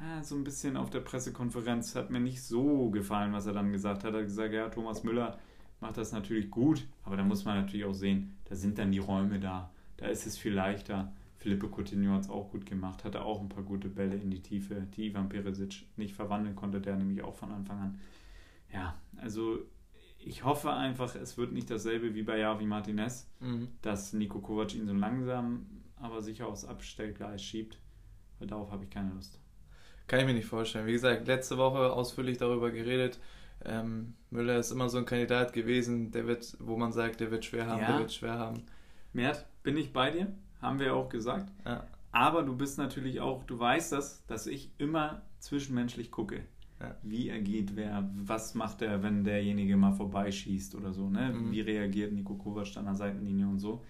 [0.00, 3.70] ja, so ein bisschen auf der Pressekonferenz, hat mir nicht so gefallen, was er dann
[3.70, 4.14] gesagt hat.
[4.14, 5.38] Er hat gesagt, ja, Thomas Müller
[5.80, 8.98] macht das natürlich gut, aber da muss man natürlich auch sehen, da sind dann die
[8.98, 11.12] Räume da, da ist es viel leichter.
[11.36, 14.42] Philippe Coutinho hat es auch gut gemacht, hatte auch ein paar gute Bälle in die
[14.42, 17.98] Tiefe, die Ivan Peresic nicht verwandeln konnte, der nämlich auch von Anfang an.
[18.72, 19.58] Ja, also
[20.18, 23.68] ich hoffe einfach, es wird nicht dasselbe wie bei Javi Martinez, mhm.
[23.80, 25.66] dass Nico Kovac ihn so langsam,
[26.00, 27.78] aber sicher aufs Abstellgleis schiebt.
[28.38, 29.38] Weil darauf habe ich keine Lust.
[30.06, 30.86] Kann ich mir nicht vorstellen.
[30.86, 33.20] Wie gesagt, letzte Woche ausführlich darüber geredet.
[33.64, 37.44] Ähm, Müller ist immer so ein Kandidat gewesen, der wird, wo man sagt, der wird
[37.44, 37.88] schwer haben, ja.
[37.88, 38.64] der wird schwer haben.
[39.12, 40.32] Mert, bin ich bei dir?
[40.62, 41.52] Haben wir auch gesagt.
[41.64, 41.86] Ja.
[42.12, 46.42] Aber du bist natürlich auch, du weißt das, dass ich immer zwischenmenschlich gucke.
[46.80, 46.96] Ja.
[47.02, 51.32] Wie ergeht wer, was macht er, wenn derjenige mal vorbeischießt oder so, ne?
[51.32, 51.52] Mhm.
[51.52, 53.84] Wie reagiert Nico Kovac an der Seitenlinie und so.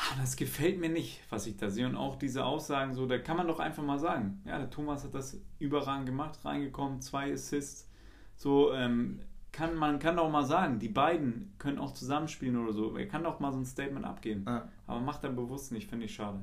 [0.00, 1.84] Ah, das gefällt mir nicht, was ich da sehe.
[1.84, 4.40] Und auch diese Aussagen, so, da kann man doch einfach mal sagen.
[4.44, 7.90] Ja, der Thomas hat das überragend gemacht, reingekommen, zwei Assists.
[8.36, 12.96] So, ähm, kann, man kann doch mal sagen, die beiden können auch zusammenspielen oder so.
[12.96, 14.44] Er kann doch mal so ein Statement abgeben.
[14.46, 14.68] Ja.
[14.86, 16.42] Aber macht er bewusst nicht, finde ich schade.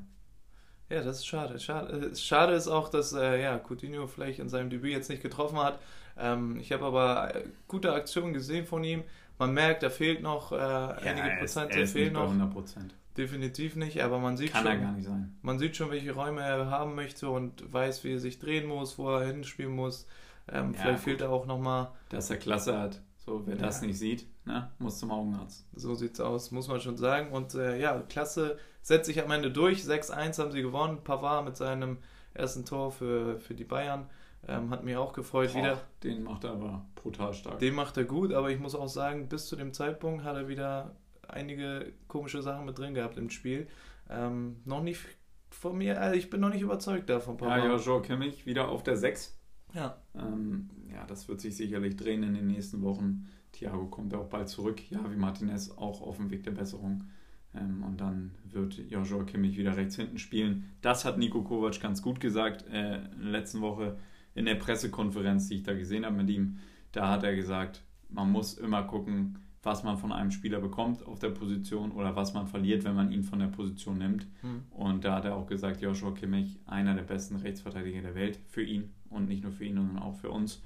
[0.89, 1.57] Ja, das ist schade.
[1.57, 5.23] Schade, äh, schade ist auch, dass äh, ja, Coutinho vielleicht in seinem Debüt jetzt nicht
[5.23, 5.79] getroffen hat.
[6.17, 9.03] Ähm, ich habe aber äh, gute Aktionen gesehen von ihm.
[9.39, 11.71] Man merkt, da fehlt noch äh, ja, einige Prozent.
[11.71, 12.23] Er ist, fehlen noch.
[12.23, 12.93] 100 Prozent.
[13.17, 14.71] Definitiv nicht, aber man sieht Kann schon.
[14.71, 15.37] er gar nicht sein.
[15.41, 18.97] Man sieht schon, welche Räume er haben möchte und weiß, wie er sich drehen muss,
[18.97, 20.07] wo er hinspielen muss.
[20.51, 21.03] Ähm, ja, vielleicht gut.
[21.03, 21.91] fehlt er auch nochmal.
[22.09, 23.01] Dass er Klasse hat.
[23.17, 23.61] So, wer ja.
[23.61, 25.65] das nicht sieht, ne, muss zum Augenarzt.
[25.73, 27.31] So sieht's aus, muss man schon sagen.
[27.31, 29.81] Und äh, ja, Klasse setzt sich am Ende durch.
[29.81, 30.99] 6-1 haben sie gewonnen.
[31.03, 31.97] Pavard mit seinem
[32.33, 34.07] ersten Tor für, für die Bayern.
[34.47, 35.81] Ähm, hat mich auch gefreut Boah, wieder.
[36.03, 37.57] Den macht er aber brutal stark.
[37.59, 40.47] Den macht er gut, aber ich muss auch sagen, bis zu dem Zeitpunkt hat er
[40.47, 40.95] wieder
[41.29, 43.67] einige komische Sachen mit drin gehabt im Spiel.
[44.09, 45.01] Ähm, noch nicht
[45.49, 47.37] von mir, also ich bin noch nicht überzeugt davon.
[47.37, 47.63] Pavard.
[47.63, 49.37] Ja, Joshua Kimmich wieder auf der 6.
[49.73, 49.97] Ja.
[50.15, 53.29] Ähm, ja, das wird sich sicherlich drehen in den nächsten Wochen.
[53.51, 54.81] Thiago kommt ja auch bald zurück.
[54.89, 57.05] Ja, wie Martinez auch auf dem Weg der Besserung.
[57.53, 60.71] Ähm, und dann wird Joshua Kimmich wieder rechts hinten spielen.
[60.81, 63.97] Das hat Nico Kovac ganz gut gesagt äh, in der letzten Woche
[64.33, 66.57] in der Pressekonferenz, die ich da gesehen habe mit ihm.
[66.91, 71.17] Da hat er gesagt, man muss immer gucken, was man von einem Spieler bekommt auf
[71.17, 74.27] der Position oder was man verliert, wenn man ihn von der Position nimmt.
[74.43, 74.63] Mhm.
[74.69, 78.63] Und da hat er auch gesagt, Joshua Kimmich, einer der besten Rechtsverteidiger der Welt für
[78.63, 80.61] ihn und nicht nur für ihn, sondern auch für uns.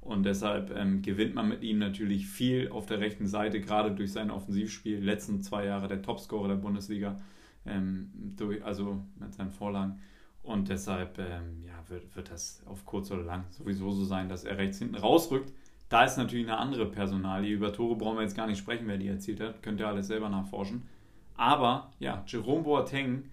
[0.00, 4.12] Und deshalb ähm, gewinnt man mit ihm natürlich viel auf der rechten Seite, gerade durch
[4.12, 5.02] sein Offensivspiel.
[5.02, 7.16] Letzten zwei Jahre der Topscorer der Bundesliga,
[7.66, 9.98] ähm, durch, also mit seinen Vorlagen.
[10.44, 14.44] Und deshalb ähm, ja, wird, wird das auf kurz oder lang sowieso so sein, dass
[14.44, 15.50] er rechts hinten rausrückt.
[15.94, 17.54] Da ist natürlich eine andere Personalie.
[17.54, 19.62] Über Tore brauchen wir jetzt gar nicht sprechen, wer die erzielt hat.
[19.62, 20.82] Könnt ihr alles selber nachforschen.
[21.36, 23.30] Aber ja, Jerome Boateng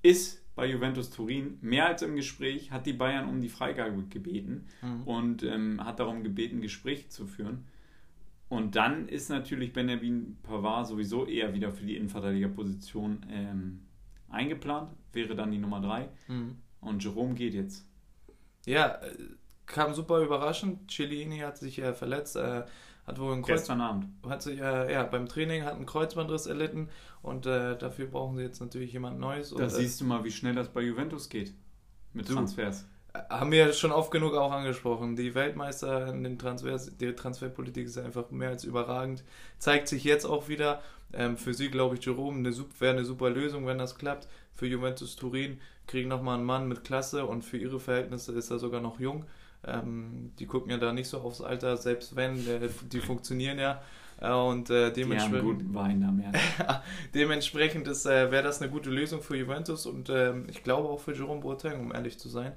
[0.00, 4.68] ist bei Juventus Turin mehr als im Gespräch, hat die Bayern um die Freigabe gebeten
[4.80, 5.02] mhm.
[5.02, 7.66] und ähm, hat darum gebeten, Gespräche zu führen.
[8.48, 13.80] Und dann ist natürlich Benjamin Pavard sowieso eher wieder für die Innenverteidigerposition ähm,
[14.30, 16.08] eingeplant, wäre dann die Nummer 3.
[16.28, 16.56] Mhm.
[16.80, 17.86] Und Jerome geht jetzt.
[18.64, 18.98] Ja,
[19.68, 20.90] kam super überraschend.
[20.90, 22.36] Cellini hat sich ja verletzt.
[22.36, 22.64] Äh,
[23.08, 24.06] hat wohl ein Kreuz Gestern Abend.
[24.28, 26.90] Hat sich äh, ja beim Training hat einen Kreuzbandriss erlitten
[27.22, 29.50] und äh, dafür brauchen sie jetzt natürlich jemand Neues.
[29.50, 31.54] Da und, siehst du mal, wie schnell das bei Juventus geht
[32.12, 32.84] mit du, Transfers.
[33.14, 35.16] Äh, haben wir schon oft genug auch angesprochen.
[35.16, 39.24] Die Weltmeister in den Transfers, die Transferpolitik ist einfach mehr als überragend.
[39.58, 40.82] Zeigt sich jetzt auch wieder.
[41.14, 42.44] Ähm, für sie, glaube ich, Jerome
[42.78, 44.28] wäre eine super Lösung, wenn das klappt.
[44.54, 48.58] Für Juventus Turin kriegen nochmal einen Mann mit Klasse und für ihre Verhältnisse ist er
[48.58, 49.24] sogar noch jung.
[49.64, 53.82] Ähm, die gucken ja da nicht so aufs Alter, selbst wenn, äh, die funktionieren ja.
[54.20, 55.64] Äh, und äh, dementsprechend.
[57.14, 61.12] dementsprechend äh, wäre das eine gute Lösung für Juventus und ähm, ich glaube auch für
[61.12, 62.52] Jerome Boateng, um ehrlich zu sein.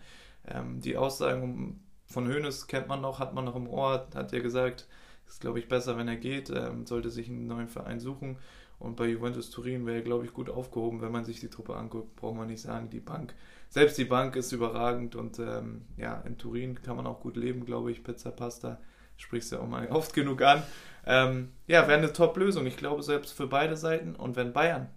[0.48, 4.40] Ähm, die Aussagen von Hoeneß kennt man noch, hat man noch im Ohr, hat ja
[4.40, 4.88] gesagt,
[5.28, 8.38] ist glaube ich besser, wenn er geht, ähm, sollte sich einen neuen Verein suchen.
[8.80, 11.76] Und bei Juventus Turin wäre er, glaube ich, gut aufgehoben, wenn man sich die Truppe
[11.76, 13.36] anguckt, braucht man nicht sagen, die Bank
[13.72, 17.66] selbst die Bank ist überragend und ähm, ja, in Turin kann man auch gut leben,
[17.66, 18.04] glaube ich.
[18.04, 18.82] Pizza, Pasta,
[19.16, 20.62] sprichst du ja auch mal oft genug an.
[21.06, 22.66] Ähm, ja, wäre eine Top-Lösung.
[22.66, 24.14] Ich glaube, selbst für beide Seiten.
[24.14, 24.90] Und wenn Bayern,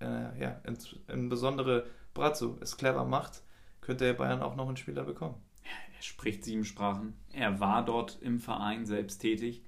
[0.00, 0.60] äh, ja,
[1.06, 3.42] insbesondere Brazzo, es clever macht,
[3.80, 5.36] könnte er Bayern auch noch einen Spieler bekommen.
[5.62, 7.14] Er spricht sieben Sprachen.
[7.32, 9.62] Er war dort im Verein selbst tätig.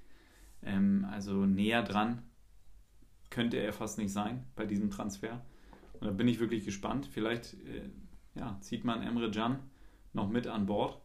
[0.64, 2.22] Ähm, also näher dran
[3.30, 5.40] könnte er fast nicht sein bei diesem Transfer.
[6.00, 7.08] Und da bin ich wirklich gespannt.
[7.12, 7.88] Vielleicht äh,
[8.34, 9.58] ja, zieht man Emre Can
[10.12, 11.00] noch mit an Bord.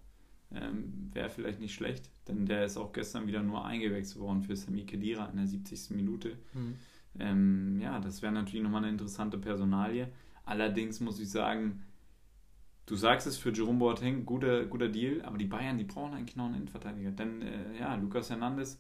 [0.52, 4.56] Ähm, Wäre vielleicht nicht schlecht, denn der ist auch gestern wieder nur eingewechselt worden für
[4.56, 5.92] Sami Kedira in der 70.
[5.92, 6.38] Minute.
[6.54, 6.76] Mhm.
[7.20, 10.08] Ähm, ja, das wäre natürlich nochmal eine interessante Personalie.
[10.46, 11.84] Allerdings muss ich sagen,
[12.86, 16.36] du sagst es für Jerome Boateng, guter, guter Deal, aber die Bayern, die brauchen eigentlich
[16.36, 17.12] noch einen Innenverteidiger.
[17.12, 18.80] Denn äh, ja, Lukas Hernandez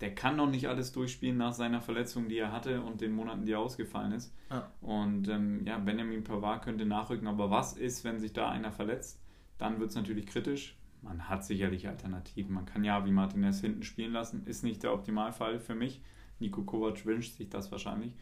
[0.00, 3.44] der kann noch nicht alles durchspielen nach seiner Verletzung, die er hatte und den Monaten,
[3.44, 4.32] die er ausgefallen ist.
[4.50, 4.70] Ja.
[4.80, 9.20] Und ähm, ja, Benjamin Pavard könnte nachrücken, aber was ist, wenn sich da einer verletzt?
[9.58, 10.76] Dann wird es natürlich kritisch.
[11.02, 12.54] man hat sicherlich Alternativen.
[12.54, 16.00] Man kann ja wie Martinez hinten spielen lassen, ist nicht der Optimalfall für mich.
[16.38, 18.12] Nico Kovac wünscht sich das wahrscheinlich.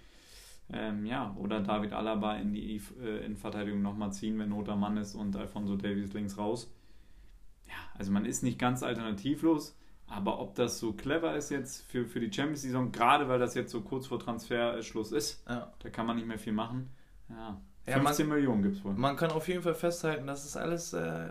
[0.72, 5.14] Ähm, ja, oder David Alaba in die äh, Innenverteidigung nochmal ziehen, wenn Not Mann ist
[5.14, 6.72] und Alfonso Davies links raus.
[7.68, 9.76] Ja, also man ist nicht ganz alternativlos,
[10.08, 13.72] aber ob das so clever ist jetzt für, für die Champions-Saison, gerade weil das jetzt
[13.72, 15.72] so kurz vor Transferschluss ist, ja.
[15.78, 16.90] da kann man nicht mehr viel machen.
[17.28, 18.94] Ja, 15 ja, man, Millionen gibt es wohl.
[18.94, 21.28] Man kann auf jeden Fall festhalten, dass es alles äh,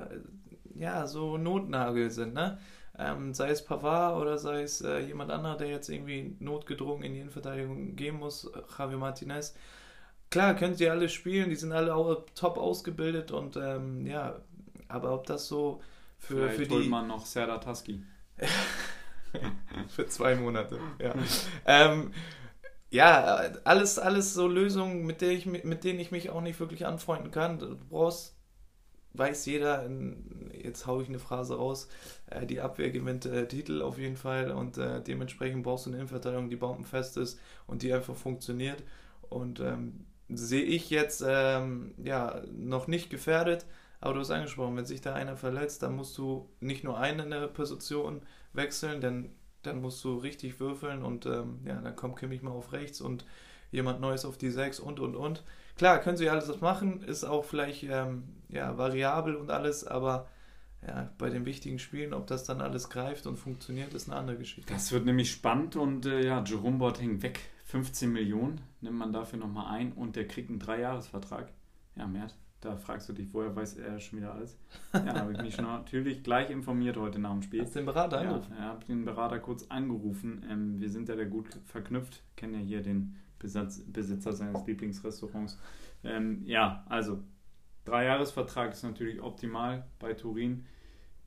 [0.75, 2.57] ja, so Notnagel sind, ne?
[2.97, 7.13] Ähm, sei es Pavard oder sei es äh, jemand anderer, der jetzt irgendwie notgedrungen in
[7.13, 9.53] die Innenverteidigung gehen muss, Javi Martinez.
[10.29, 14.39] Klar, können sie alle spielen, die sind alle auch top ausgebildet und ähm, ja,
[14.87, 15.81] aber ob das so
[16.17, 16.89] für, Vielleicht für die.
[16.89, 18.01] man noch Serdar Taski.
[19.89, 21.13] für zwei Monate, ja.
[21.65, 22.11] ähm,
[22.89, 23.23] ja,
[23.63, 27.31] alles, alles so Lösungen, mit, der ich, mit denen ich mich auch nicht wirklich anfreunden
[27.31, 27.59] kann.
[27.59, 28.35] Du brauchst
[29.17, 29.89] weiß jeder,
[30.53, 31.87] jetzt haue ich eine Phrase raus,
[32.27, 35.97] äh, die Abwehr gewinnt äh, Titel auf jeden Fall und äh, dementsprechend brauchst du eine
[35.97, 38.83] Innenverteidigung, die bombenfest ist und die einfach funktioniert.
[39.29, 43.65] Und ähm, sehe ich jetzt ähm, ja noch nicht gefährdet,
[44.05, 47.47] aber du hast angesprochen, wenn sich da einer verletzt, dann musst du nicht nur eine
[47.47, 48.21] Position
[48.53, 49.31] wechseln, denn
[49.63, 53.25] dann musst du richtig würfeln und ähm, ja, dann kommt Kimmich mal auf rechts und
[53.71, 55.43] jemand Neues auf die 6 und und und.
[55.75, 60.27] Klar, können sie alles machen, ist auch vielleicht ähm, ja, variabel und alles, aber
[60.85, 64.37] ja, bei den wichtigen Spielen, ob das dann alles greift und funktioniert, ist eine andere
[64.37, 64.71] Geschichte.
[64.71, 67.39] Das wird nämlich spannend und äh, ja, Jerome Boateng weg.
[67.63, 71.51] 15 Millionen nimmt man dafür nochmal ein und der kriegt einen Dreijahresvertrag.
[71.95, 72.27] Ja, mehr.
[72.65, 74.57] Da fragst du dich, woher weiß er schon wieder alles?
[74.91, 77.61] Ja, habe ich mich natürlich gleich informiert heute nach dem Spiel.
[77.61, 78.53] Hast du den Berater angerufen?
[78.57, 80.43] Ja, habe den Berater kurz angerufen.
[80.49, 85.59] Ähm, wir sind ja da gut verknüpft, kennen ja hier den Besatz, Besitzer seines Lieblingsrestaurants.
[86.03, 87.19] Ähm, ja, also
[87.85, 90.65] Dreijahresvertrag ist natürlich optimal bei Turin.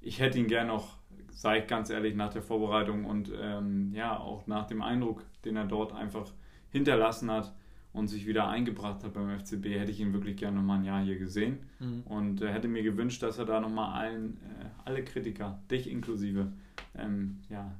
[0.00, 0.96] Ich hätte ihn gern noch,
[1.30, 5.54] sei ich ganz ehrlich, nach der Vorbereitung und ähm, ja, auch nach dem Eindruck, den
[5.54, 6.32] er dort einfach
[6.70, 7.54] hinterlassen hat
[7.98, 11.02] und sich wieder eingebracht hat beim FCB, hätte ich ihn wirklich gerne nochmal ein Jahr
[11.02, 12.02] hier gesehen mhm.
[12.04, 16.52] und äh, hätte mir gewünscht, dass er da nochmal allen, äh, alle Kritiker, dich inklusive,
[16.96, 17.72] ähm, ja,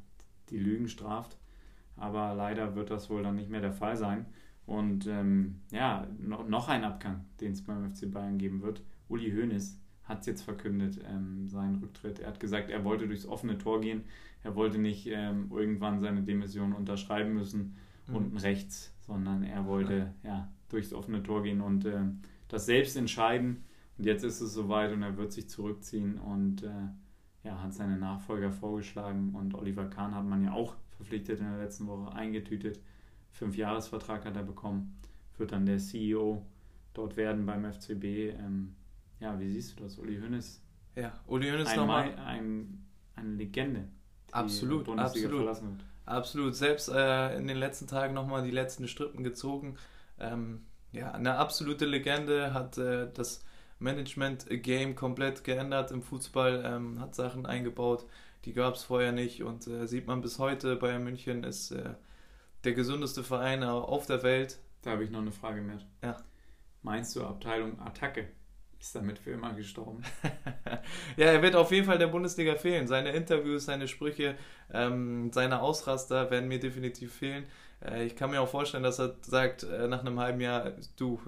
[0.51, 1.37] die Lügen straft.
[1.97, 4.27] Aber leider wird das wohl dann nicht mehr der Fall sein.
[4.67, 8.83] Und ähm, ja, no, noch ein Abgang, den es beim FC Bayern geben wird.
[9.09, 12.19] Uli Hoeneß hat es jetzt verkündet, ähm, seinen Rücktritt.
[12.19, 14.03] Er hat gesagt, er wollte durchs offene Tor gehen.
[14.43, 17.77] Er wollte nicht ähm, irgendwann seine Demission unterschreiben müssen,
[18.07, 18.15] mhm.
[18.15, 22.03] unten rechts, sondern er wollte ja, durchs offene Tor gehen und äh,
[22.47, 23.65] das selbst entscheiden.
[23.97, 26.69] Und jetzt ist es soweit und er wird sich zurückziehen und äh,
[27.43, 29.35] ja, hat seine Nachfolger vorgeschlagen.
[29.35, 32.81] Und Oliver Kahn hat man ja auch verpflichtet in der letzten Woche eingetütet.
[33.31, 35.01] Fünfjahresvertrag hat er bekommen,
[35.37, 36.45] wird dann der CEO
[36.93, 38.05] dort werden beim FCB.
[38.05, 38.75] Ähm,
[39.21, 40.63] ja, wie siehst du das, Uli Hoeneß?
[40.97, 42.15] Ja, Uli Hoeneß nochmal.
[42.17, 42.85] Ein,
[43.17, 43.89] eine Legende.
[44.87, 45.85] absolut, absolut.
[46.09, 46.55] Absolut.
[46.55, 49.77] Selbst äh, in den letzten Tagen nochmal die letzten Strippen gezogen.
[50.19, 53.45] Ähm, ja, eine absolute Legende, hat äh, das
[53.79, 58.07] Management-Game komplett geändert im Fußball, ähm, hat Sachen eingebaut,
[58.47, 60.77] die gab es vorher nicht und äh, sieht man bis heute.
[60.77, 61.91] Bayern München ist äh,
[62.65, 64.59] der gesündeste Verein auf der Welt.
[64.81, 65.79] Da habe ich noch eine Frage mehr.
[66.03, 66.17] Ja.
[66.83, 68.29] Meinst du Abteilung Attacke
[68.81, 70.03] ist damit für immer gestorben?
[71.17, 72.87] ja, er wird auf jeden Fall der Bundesliga fehlen.
[72.87, 74.37] Seine Interviews, seine Sprüche,
[74.73, 77.47] ähm, seine Ausraster werden mir definitiv fehlen.
[77.85, 81.21] Äh, ich kann mir auch vorstellen, dass er sagt, äh, nach einem halben Jahr, du,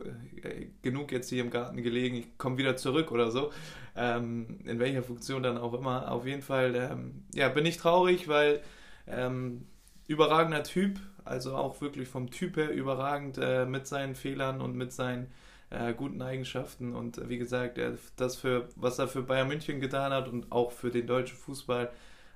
[0.43, 3.53] äh, genug jetzt hier im Garten gelegen, ich komme wieder zurück oder so.
[3.97, 6.11] Ähm, in welcher Funktion dann auch immer.
[6.11, 8.63] Auf jeden Fall, ähm, ja, bin ich traurig, weil
[9.07, 9.67] ähm,
[10.07, 14.93] überragender Typ, also auch wirklich vom Typ her überragend äh, mit seinen Fehlern und mit
[14.93, 15.31] seinen
[15.71, 16.95] äh, guten Eigenschaften.
[16.95, 20.73] Und wie gesagt, er, das für, was er für Bayern München getan hat und auch
[20.73, 21.91] für den deutschen Fußball,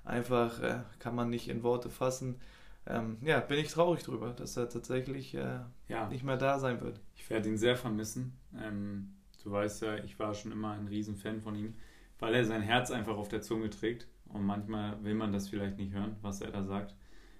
[0.04, 2.40] einfach äh, kann man nicht in Worte fassen.
[2.86, 6.08] Ähm, ja, bin ich traurig drüber, dass er tatsächlich äh, ja.
[6.08, 7.00] nicht mehr da sein wird.
[7.16, 8.36] Ich werde ihn sehr vermissen.
[8.60, 11.74] Ähm, du weißt ja, ich war schon immer ein Riesenfan von ihm,
[12.18, 14.06] weil er sein Herz einfach auf der Zunge trägt.
[14.26, 16.94] Und manchmal will man das vielleicht nicht hören, was er da sagt.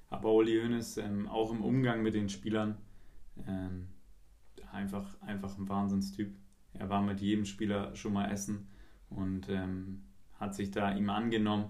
[0.08, 2.78] Aber Uli Hoeneß, ähm, auch im Umgang mit den Spielern,
[3.46, 3.88] ähm,
[4.74, 6.34] einfach, einfach ein Wahnsinnstyp.
[6.74, 8.68] Er war mit jedem Spieler schon mal essen
[9.10, 10.02] und ähm,
[10.38, 11.66] hat sich da ihm angenommen.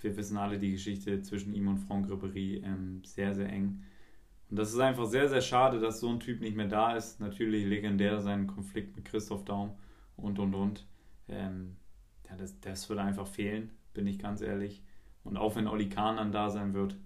[0.00, 3.82] Wir wissen alle die Geschichte zwischen ihm und Franck Ribéry ähm, sehr, sehr eng.
[4.50, 7.20] Und das ist einfach sehr, sehr schade, dass so ein Typ nicht mehr da ist.
[7.20, 9.72] Natürlich legendär sein Konflikt mit Christoph Daum
[10.16, 10.86] und und und.
[11.28, 11.76] Ähm,
[12.28, 14.82] ja, das, das wird einfach fehlen, bin ich ganz ehrlich.
[15.24, 16.96] Und auch wenn Oli Kahn dann da sein wird,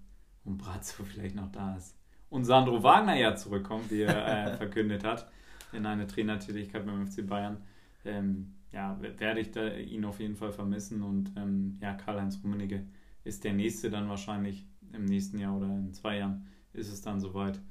[0.45, 1.95] und Brazzo vielleicht noch da ist.
[2.33, 5.29] Und Sandro Wagner ja zurückkommt, wie er äh, verkündet hat,
[5.71, 7.57] in eine Trainertätigkeit beim FC Bayern.
[8.05, 11.03] Ähm, ja, werde ich da ihn auf jeden Fall vermissen.
[11.03, 12.87] Und ähm, ja, Karl-Heinz Rummenigge
[13.23, 17.19] ist der nächste dann wahrscheinlich im nächsten Jahr oder in zwei Jahren ist es dann
[17.19, 17.61] soweit.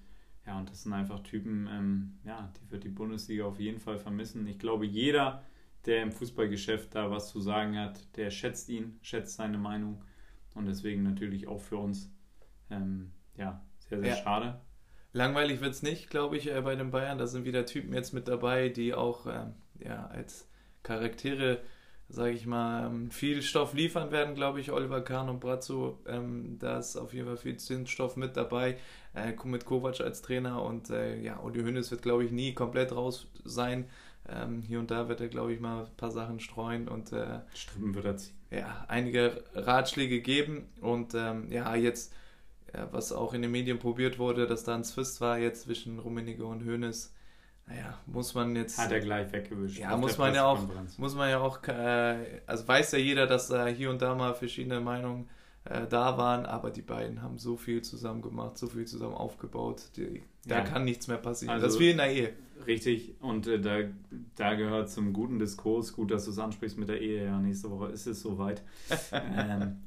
[0.46, 3.98] Ja, und das sind einfach Typen, ähm, ja, die wird die Bundesliga auf jeden Fall
[3.98, 4.46] vermissen.
[4.46, 5.42] Ich glaube, jeder,
[5.86, 10.04] der im Fußballgeschäft da was zu sagen hat, der schätzt ihn, schätzt seine Meinung.
[10.54, 12.14] Und deswegen natürlich auch für uns,
[12.70, 13.60] ähm, ja,
[13.92, 14.22] sehr, sehr ja.
[14.22, 14.60] schade.
[15.12, 17.18] Langweilig wird es nicht, glaube ich, äh, bei den Bayern.
[17.18, 20.48] Da sind wieder Typen jetzt mit dabei, die auch ähm, ja, als
[20.82, 21.60] Charaktere,
[22.08, 24.72] sage ich mal, ähm, viel Stoff liefern werden, glaube ich.
[24.72, 28.78] Oliver Kahn und Brazzo, ähm, da ist auf jeden Fall viel Zinsstoff mit dabei.
[29.14, 32.92] Äh, mit Kovac als Trainer und äh, ja, Uli Hoeneß wird, glaube ich, nie komplett
[32.92, 33.90] raus sein.
[34.28, 37.40] Ähm, hier und da wird er, glaube ich, mal ein paar Sachen streuen und äh,
[37.54, 38.36] Stimmen wird er ziehen.
[38.50, 42.14] Ja, einige Ratschläge geben und ähm, ja, jetzt,
[42.74, 45.98] ja, was auch in den Medien probiert wurde, dass da ein Zwist war jetzt zwischen
[45.98, 47.12] Rummenigge und Hoeneß
[47.66, 48.78] naja, muss man jetzt.
[48.78, 49.78] Hat er gleich weggewischt.
[49.78, 50.60] Ja, muss man ja auch,
[50.98, 54.34] muss man ja auch, äh, also weiß ja jeder, dass da hier und da mal
[54.34, 55.28] verschiedene Meinungen
[55.64, 59.90] äh, da waren, aber die beiden haben so viel zusammen gemacht, so viel zusammen aufgebaut.
[59.96, 60.64] Die, da ja.
[60.64, 61.54] kann nichts mehr passieren.
[61.54, 62.32] Also, das ist wie in der Ehe.
[62.66, 63.78] Richtig, und äh, da,
[64.36, 67.70] da gehört zum guten Diskurs, gut, dass du es ansprichst mit der Ehe, ja, nächste
[67.70, 68.62] Woche ist es soweit.
[69.12, 69.82] ähm,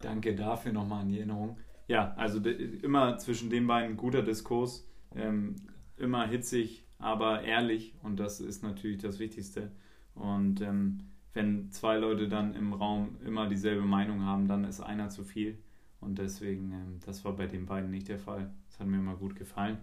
[0.00, 1.58] danke dafür nochmal an die Erinnerung.
[1.90, 5.56] Ja, also immer zwischen den beiden guter Diskurs, ähm,
[5.96, 9.72] immer hitzig, aber ehrlich und das ist natürlich das Wichtigste.
[10.14, 10.98] Und ähm,
[11.32, 15.58] wenn zwei Leute dann im Raum immer dieselbe Meinung haben, dann ist einer zu viel.
[16.00, 18.52] Und deswegen, ähm, das war bei den beiden nicht der Fall.
[18.68, 19.78] Das hat mir immer gut gefallen.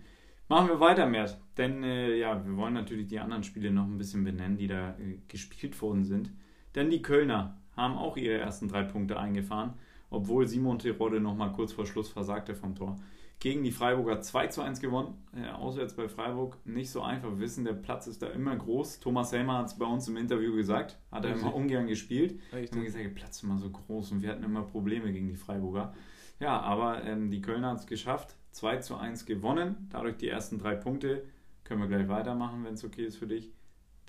[0.48, 1.38] Machen wir weiter, Mert.
[1.58, 4.91] Denn äh, ja, wir wollen natürlich die anderen Spiele noch ein bisschen benennen, die da
[4.91, 6.32] äh, gespielt worden sind.
[6.74, 9.74] Denn die Kölner haben auch ihre ersten drei Punkte eingefahren,
[10.10, 12.98] obwohl Simon Terodde noch mal kurz vor Schluss versagte vom Tor
[13.39, 15.13] gegen die Freiburger 2 zu 1 gewonnen.
[15.36, 17.30] Äh, auswärts bei Freiburg nicht so einfach.
[17.30, 19.00] Wir wissen, der Platz ist da immer groß.
[19.00, 20.98] Thomas Helmer hat es bei uns im Interview gesagt.
[21.12, 22.39] Hat er immer ungern gespielt.
[22.52, 22.76] Richtig.
[22.76, 25.36] Haben gesagt, der Platz ist immer so groß und wir hatten immer Probleme gegen die
[25.36, 25.93] Freiburger.
[26.39, 28.36] Ja, aber ähm, die Kölner hat es geschafft.
[28.52, 29.88] 2 zu 1 gewonnen.
[29.91, 31.24] Dadurch die ersten drei Punkte.
[31.63, 33.52] Können wir gleich weitermachen, wenn es okay ist für dich.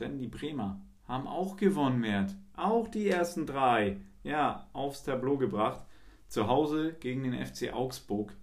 [0.01, 2.35] Denn die Bremer haben auch gewonnen, Mert.
[2.57, 3.99] Auch die ersten drei.
[4.23, 5.85] Ja, aufs Tableau gebracht.
[6.29, 8.35] Zu Hause gegen den FC Augsburg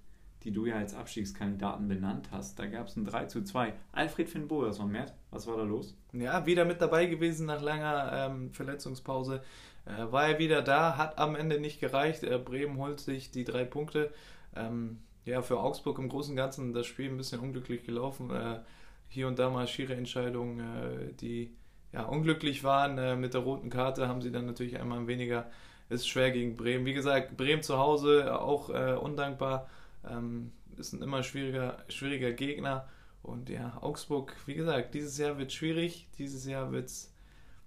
[0.46, 2.60] die du ja als Abstiegskandidaten benannt hast.
[2.60, 3.74] Da gab es ein 3 zu 2.
[3.92, 5.98] Alfred Finn Bogerson, Mert, was war da los?
[6.14, 9.42] Ja, wieder mit dabei gewesen nach langer ähm, Verletzungspause.
[9.86, 12.24] Äh, war er wieder da, hat am Ende nicht gereicht.
[12.24, 14.14] Äh, Bremen holt sich die drei Punkte.
[14.56, 18.30] Ähm, ja, für Augsburg im Großen und Ganzen das Spiel ein bisschen unglücklich gelaufen.
[18.30, 18.60] Äh,
[19.08, 21.56] hier und da mal schiere Entscheidungen, äh, die
[21.92, 23.00] ja, unglücklich waren.
[23.00, 25.50] Äh, mit der roten Karte haben sie dann natürlich einmal weniger.
[25.90, 26.86] Ist schwer gegen Bremen.
[26.86, 29.70] Wie gesagt, Bremen zu Hause auch äh, undankbar.
[30.08, 32.88] Ähm, ist ein immer schwieriger, schwieriger Gegner.
[33.22, 36.08] Und ja, Augsburg, wie gesagt, dieses Jahr wird schwierig.
[36.18, 36.72] Dieses Jahr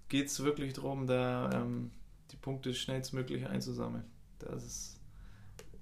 [0.07, 1.91] geht es wirklich darum, da ähm,
[2.31, 4.05] die Punkte schnellstmöglich einzusammeln.
[4.39, 4.99] Das ist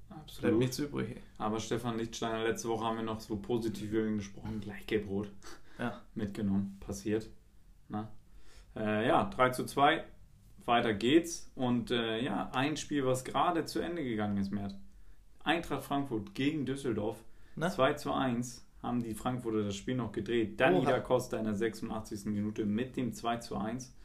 [0.09, 0.41] Absolut.
[0.41, 1.21] Bleibt nichts übrig.
[1.37, 4.61] Aber Stefan Lichtsteiner, letzte Woche haben wir noch so positiv über ihn gesprochen.
[4.61, 5.29] Gleich gelb-rot.
[5.79, 6.01] Ja.
[6.15, 6.77] Mitgenommen.
[6.79, 7.29] Passiert.
[7.89, 8.09] Na?
[8.75, 10.03] Äh, ja, 3 zu 2.
[10.67, 11.51] Weiter geht's.
[11.55, 14.75] Und äh, ja, ein Spiel, was gerade zu Ende gegangen ist, Mert.
[15.43, 17.23] Eintracht Frankfurt gegen Düsseldorf.
[17.55, 17.69] Na?
[17.69, 20.59] 2 zu 1 haben die Frankfurter das Spiel noch gedreht.
[20.59, 20.99] Dann Oha.
[20.99, 22.25] Costa in der 86.
[22.25, 23.95] Minute mit dem 2 zu 1.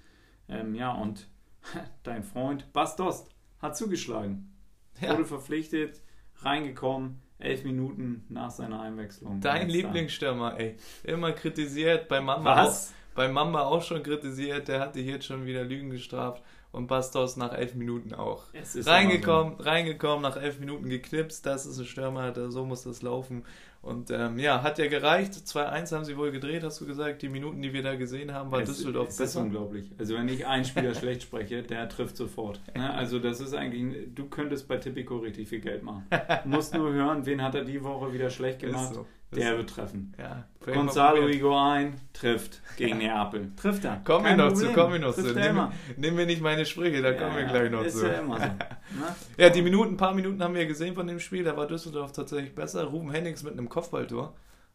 [0.48, 1.28] Ähm, ja, und
[2.02, 3.28] dein Freund Bastost
[3.60, 4.54] hat zugeschlagen.
[5.00, 5.10] Ja.
[5.10, 6.00] Wurde verpflichtet,
[6.36, 9.40] reingekommen, elf Minuten nach seiner Einwechslung.
[9.40, 10.76] Dein Lieblingsstürmer, ey.
[11.02, 12.94] Immer kritisiert, bei Mama, Was?
[13.14, 17.52] Bei Mama auch schon kritisiert, der hatte jetzt schon wieder Lügen gestraft und Bastos nach
[17.52, 18.44] elf Minuten auch.
[18.86, 23.44] reingekommen, reingekommen, nach elf Minuten geknipst, das ist ein Stürmer, so muss das laufen.
[23.82, 25.32] Und ähm, ja, hat ja gereicht.
[25.32, 27.20] 2-1 haben sie wohl gedreht, hast du gesagt.
[27.20, 29.24] Die Minuten, die wir da gesehen haben, war es, Düsseldorf es besser.
[29.24, 29.90] Das ist unglaublich.
[29.98, 32.60] Also wenn ich einen Spieler schlecht spreche, der trifft sofort.
[32.76, 32.94] Ne?
[32.94, 36.06] Also das ist eigentlich, du könntest bei Tipico richtig viel Geld machen.
[36.44, 38.94] Musst nur hören, wen hat er die Woche wieder schlecht gemacht.
[38.94, 39.06] So.
[39.34, 40.14] Der wird treffen.
[40.18, 43.50] Ja, Gonzalo Higuain trifft gegen Neapel.
[43.56, 44.02] Trifft er.
[44.04, 44.68] Kommen wir noch Problem.
[44.68, 45.34] zu, kommen wir noch trifft zu.
[45.34, 48.06] Nimm, nimm mir nicht meine Sprüche, da ja, kommen wir gleich noch ist zu.
[48.06, 48.46] Ja, immer so.
[49.38, 52.12] ja, die Minuten, ein paar Minuten haben wir gesehen von dem Spiel, da war Düsseldorf
[52.12, 52.84] tatsächlich besser.
[52.84, 54.34] Ruben Hennings mit einem Kopfballtor.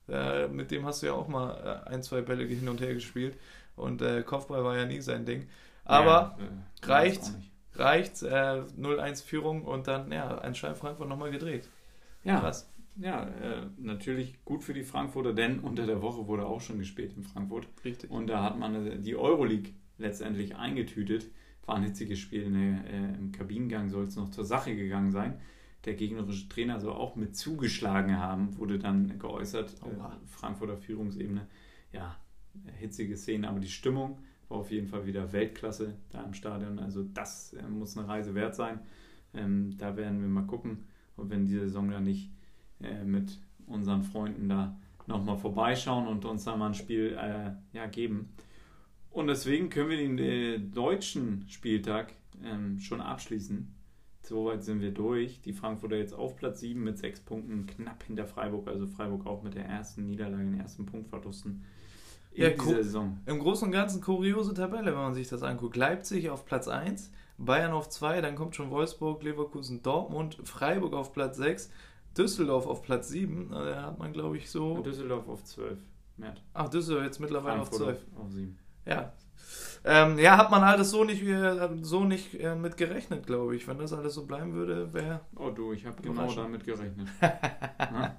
[0.09, 2.93] Äh, mit dem hast du ja auch mal äh, ein, zwei Bälle hin und her
[2.93, 3.37] gespielt.
[3.75, 5.47] Und äh, Kopfball war ja nie sein Ding.
[5.85, 7.21] Aber ja, äh, reicht,
[7.75, 11.69] reicht, 0-1 Führung und dann, ja, ein Schein Frankfurt nochmal gedreht.
[12.23, 12.67] Ja, Krass
[12.99, 17.13] ja, äh, natürlich gut für die Frankfurter, denn unter der Woche wurde auch schon gespielt
[17.15, 17.67] in Frankfurt.
[17.83, 18.09] Richtig.
[18.09, 21.29] Und da hat man äh, die Euroleague letztendlich eingetütet.
[21.65, 22.49] War ein hitziges Spiel.
[22.49, 25.39] Ne, äh, Im Kabinengang soll es noch zur Sache gegangen sein.
[25.85, 29.73] Der gegnerische Trainer soll auch mit zugeschlagen haben, wurde dann geäußert.
[29.83, 31.47] Äh, Frankfurter Führungsebene.
[31.93, 32.17] Ja,
[32.79, 34.19] hitzige Szene, aber die Stimmung
[34.49, 36.79] war auf jeden Fall wieder Weltklasse da im Stadion.
[36.79, 38.79] Also das äh, muss eine Reise wert sein.
[39.33, 40.85] Ähm, da werden wir mal gucken,
[41.15, 42.31] ob wir in dieser Saison da nicht
[42.81, 47.85] äh, mit unseren Freunden da nochmal vorbeischauen und uns da mal ein Spiel äh, ja,
[47.87, 48.29] geben.
[49.11, 52.13] Und deswegen können wir den äh, deutschen Spieltag
[52.43, 53.73] ähm, schon abschließen.
[54.21, 55.41] Soweit sind wir durch.
[55.41, 58.67] Die Frankfurter jetzt auf Platz 7 mit 6 Punkten, knapp hinter Freiburg.
[58.67, 61.63] Also Freiburg auch mit der ersten Niederlage, den ersten Punktverlusten
[62.33, 63.17] in ja, dieser Saison.
[63.25, 65.77] Im Großen und Ganzen kuriose Tabelle, wenn man sich das anguckt.
[65.77, 71.13] Leipzig auf Platz 1, Bayern auf 2, dann kommt schon Wolfsburg, Leverkusen, Dortmund, Freiburg auf
[71.13, 71.71] Platz 6,
[72.17, 73.49] Düsseldorf auf Platz 7.
[73.51, 74.81] Da hat man, glaube ich, so.
[74.81, 75.77] Düsseldorf auf 12.
[76.17, 76.41] Mert.
[76.53, 78.05] Ach, Düsseldorf jetzt mittlerweile Frankfurt auf 12.
[78.17, 78.57] Auf 7.
[78.85, 79.13] Ja,
[79.83, 83.67] ähm, ja, hat man alles so nicht, äh, so nicht äh, mit gerechnet, glaube ich.
[83.67, 85.21] Wenn das alles so bleiben würde, wäre.
[85.35, 87.07] Oh du, ich habe genau damit gerechnet.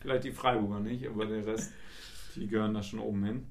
[0.00, 1.72] Vielleicht die Freiburger nicht, aber der Rest,
[2.36, 3.46] die gehören da schon oben hin.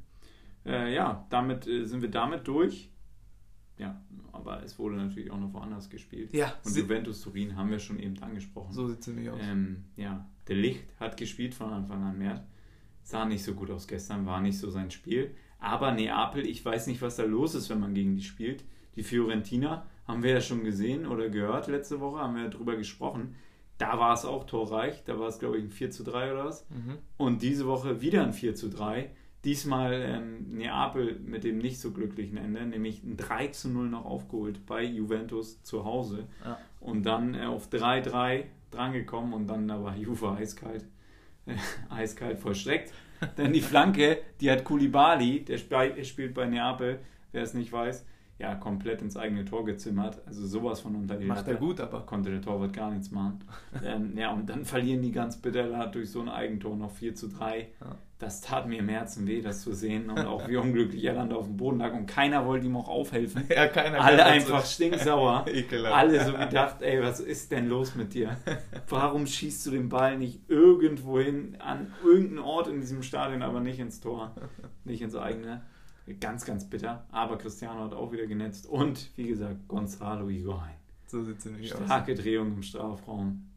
[0.65, 2.89] Äh, ja, damit äh, sind wir damit durch.
[3.78, 4.01] Ja,
[4.32, 6.34] aber es wurde natürlich auch noch woanders gespielt.
[6.34, 6.53] Ja.
[6.63, 8.73] Und Juventus Turin haben wir schon eben angesprochen.
[8.73, 9.39] So sieht es nämlich aus.
[9.41, 12.45] Ähm, ja, der Licht hat gespielt von Anfang an mehr.
[13.03, 15.36] Sah nicht so gut aus gestern, war nicht so sein Spiel.
[15.59, 18.63] Aber Neapel, ich weiß nicht, was da los ist, wenn man gegen die spielt.
[18.95, 22.75] Die Fiorentina haben wir ja schon gesehen oder gehört letzte Woche, haben wir ja drüber
[22.75, 23.36] gesprochen.
[23.78, 26.45] Da war es auch torreich, da war es, glaube ich, ein 4 zu 3 oder
[26.45, 26.67] was.
[26.69, 26.97] Mhm.
[27.17, 29.11] Und diese Woche wieder ein 4 zu 3.
[29.47, 34.03] Diesmal ähm, Neapel mit dem nicht so glücklichen Ende, nämlich ein 3 zu 0 noch
[34.03, 36.27] aufgeholt bei Juventus zu Hause.
[36.43, 36.57] Ja.
[36.81, 40.83] Und dann äh, auf 3-3 drangekommen und dann aber Juve eiskalt,
[41.45, 41.55] äh,
[41.89, 42.91] eiskalt vollstreckt.
[43.37, 46.99] Denn die Flanke, die hat Kulibali, der spielt bei Neapel,
[47.31, 48.05] wer es nicht weiß,
[48.39, 50.21] ja, komplett ins eigene Tor gezimmert.
[50.27, 52.01] Also sowas von unter die Macht er gut, aber.
[52.01, 53.39] Konnte der Torwart gar nichts machen.
[53.85, 57.29] ähm, ja, und dann verlieren die ganz bitter durch so ein Eigentor noch 4 zu
[57.29, 57.69] 3.
[57.79, 57.97] Ja.
[58.20, 60.09] Das tat mir im Herzen weh, das zu sehen.
[60.09, 61.93] Und auch wie unglücklich er dann auf dem Boden lag.
[61.93, 63.43] Und keiner wollte ihm auch aufhelfen.
[63.49, 64.01] Ja, keiner.
[64.01, 64.74] Alle einfach so.
[64.74, 65.45] stinksauer.
[65.91, 68.36] Alle so gedacht, ey, was ist denn los mit dir?
[68.89, 73.59] Warum schießt du den Ball nicht irgendwo hin, an irgendeinen Ort in diesem Stadion, aber
[73.59, 74.34] nicht ins Tor,
[74.84, 75.61] nicht ins eigene?
[76.20, 77.05] Ganz, ganz bitter.
[77.11, 78.65] Aber Cristiano hat auch wieder genetzt.
[78.65, 80.76] Und wie gesagt, Gonzalo Higuain.
[81.05, 81.84] So sieht es nämlich aus.
[81.86, 83.49] Starke Drehung im Strafraum.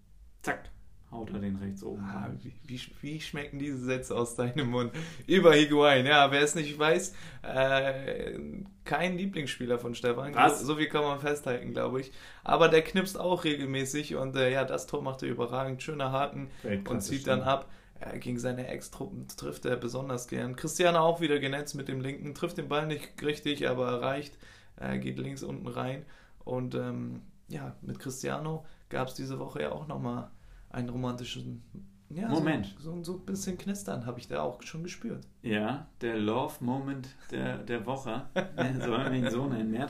[0.42, 0.70] Zack,
[1.10, 2.02] haut er den rechts oben.
[2.04, 4.92] Ah, wie, wie, wie, schmecken diese Sätze aus deinem Mund?
[5.26, 8.38] Über Higuain, ja, wer es nicht weiß, äh,
[8.84, 10.34] kein Lieblingsspieler von Stefan.
[10.34, 10.60] Was?
[10.60, 12.12] So viel kann man festhalten, glaube ich.
[12.44, 15.82] Aber der knipst auch regelmäßig und äh, ja, das Tor macht er überragend.
[15.82, 16.50] Schöner Haken
[16.88, 17.68] und zieht dann ab.
[18.00, 20.56] Ja, gegen seine Ex-Truppen trifft er besonders gern.
[20.56, 24.38] Cristiano auch wieder genetzt mit dem linken, trifft den Ball nicht richtig, aber erreicht,
[24.76, 26.06] äh, geht links unten rein.
[26.44, 30.30] Und ähm, ja, mit Cristiano gab es diese Woche ja auch nochmal
[30.70, 31.62] einen romantischen
[32.08, 32.74] ja, Moment.
[32.78, 35.28] So, so, so, ein bisschen knistern habe ich da auch schon gespürt.
[35.42, 38.26] Ja, der Love-Moment der, der Woche,
[38.80, 39.86] soll man ihn so nennen.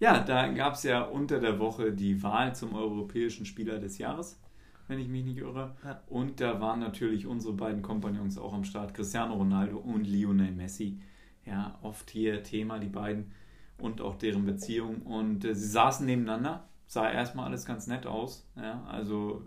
[0.00, 4.40] Ja, da gab es ja unter der Woche die Wahl zum europäischen Spieler des Jahres
[4.88, 5.76] wenn ich mich nicht irre.
[5.84, 6.02] Ja.
[6.08, 10.98] Und da waren natürlich unsere beiden Kompagnons auch am Start, Cristiano Ronaldo und Lionel Messi.
[11.44, 13.32] Ja, oft hier Thema, die beiden
[13.78, 15.02] und auch deren Beziehung.
[15.02, 18.50] Und äh, sie saßen nebeneinander, sah erstmal alles ganz nett aus.
[18.56, 19.44] Ja, also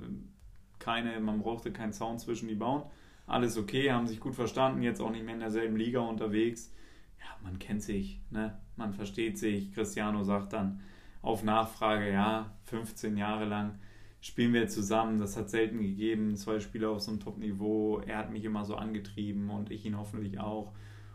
[0.82, 2.84] keine, man brauchte keinen Zaun zwischen die Bauen.
[3.26, 6.74] Alles okay, haben sich gut verstanden, jetzt auch nicht mehr in derselben Liga unterwegs.
[7.20, 8.58] Ja, man kennt sich, ne?
[8.76, 9.72] man versteht sich.
[9.74, 10.82] Cristiano sagt dann
[11.22, 13.80] auf Nachfrage, ja, 15 Jahre lang
[14.22, 15.20] spielen wir zusammen.
[15.20, 16.36] Das hat selten gegeben.
[16.36, 18.00] Zwei Spieler auf so einem Top-Niveau.
[18.00, 20.74] Er hat mich immer so angetrieben und ich ihn hoffentlich auch.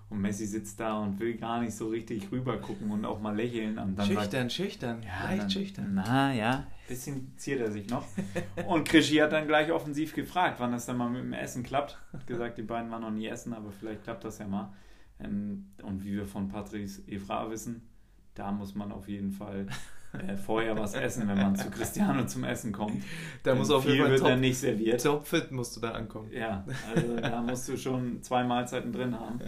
[0.09, 3.35] Und Messi sitzt da und will gar nicht so richtig rüber gucken und auch mal
[3.35, 3.77] lächeln.
[3.79, 5.93] Und dann schüchtern, sagt, schüchtern, ja, leicht dann, schüchtern.
[5.95, 8.07] Na ja, bisschen ziert er sich noch.
[8.69, 11.99] Und Krischi hat dann gleich offensiv gefragt, wann das dann mal mit dem Essen klappt.
[12.13, 14.73] Hat gesagt, die beiden waren noch nie essen, aber vielleicht klappt das ja mal.
[15.19, 17.89] Ähm, und wie wir von Patrice Evra wissen,
[18.35, 19.67] da muss man auf jeden Fall
[20.13, 23.03] äh, vorher was essen, wenn man zu Cristiano zum Essen kommt.
[23.43, 25.03] Da muss auf jeden Fall wird top, dann nicht serviert.
[25.03, 26.31] Topfit musst du da ankommen.
[26.33, 29.41] Ja, also da musst du schon zwei Mahlzeiten drin haben,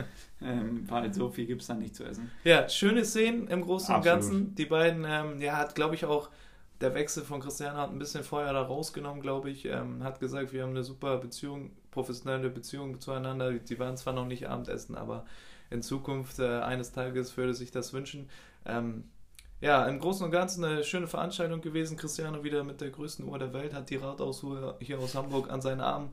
[0.43, 2.31] ähm, weil so viel gibt es dann nicht zu essen.
[2.45, 4.55] Ja, schöne Szenen im Großen und Ganzen.
[4.55, 6.31] Die beiden, ähm, ja, hat glaube ich auch
[6.81, 9.65] der Wechsel von Cristiano hat ein bisschen Feuer da rausgenommen, glaube ich.
[9.65, 13.53] Ähm, hat gesagt, wir haben eine super Beziehung, professionelle Beziehung zueinander.
[13.53, 15.25] Die waren zwar noch nicht Abendessen, aber
[15.71, 18.29] in Zukunft äh, eines Tages würde sich das wünschen.
[18.65, 19.05] Ähm,
[19.61, 21.97] ja, im Großen und Ganzen eine schöne Veranstaltung gewesen.
[21.97, 25.61] Cristiano wieder mit der größten Uhr der Welt, hat die Rathausuhr hier aus Hamburg an
[25.61, 26.11] seinen Arm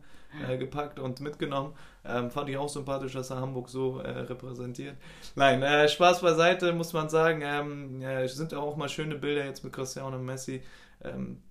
[0.47, 1.73] äh, gepackt und mitgenommen.
[2.03, 4.97] Ähm, fand ich auch sympathisch, dass er Hamburg so äh, repräsentiert.
[5.35, 7.41] Nein, äh, Spaß beiseite, muss man sagen.
[7.43, 10.63] Ähm, ja, sind auch mal schöne Bilder jetzt mit Cristiano und Messi.
[11.03, 11.43] Ähm,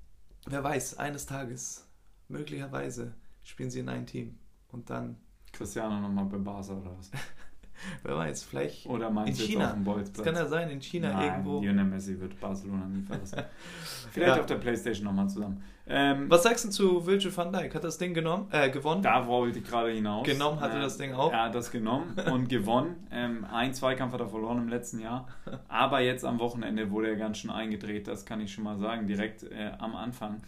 [0.46, 1.88] wer weiß, eines Tages,
[2.28, 3.14] möglicherweise,
[3.44, 4.38] spielen sie in ein Team
[4.72, 5.16] und dann.
[5.52, 7.10] Cristiano nochmal bei Barca oder was?
[8.02, 9.60] Wer weiß, vielleicht Oder meinst in China.
[9.76, 11.60] jetzt auf dem Das kann ja sein, in China Nein, irgendwo.
[11.60, 13.42] Lionel Messi wird Barcelona nie verlassen.
[14.12, 14.40] Vielleicht Ja.
[14.40, 15.62] auf der Playstation nochmal zusammen.
[15.86, 17.74] Ähm, Was sagst du zu Virgil van Dijk?
[17.74, 19.02] Hat das Ding genommen, äh, gewonnen?
[19.02, 20.24] Da wollte ich gerade hinaus.
[20.26, 21.32] Genommen hatte Äh, das Ding auch.
[21.32, 23.06] Er hat das genommen und gewonnen.
[23.10, 25.26] Ähm, ein Zweikampf hat er verloren im letzten Jahr.
[25.68, 29.06] Aber jetzt am Wochenende wurde er ganz schön eingedreht, das kann ich schon mal sagen,
[29.06, 30.42] direkt äh, am Anfang.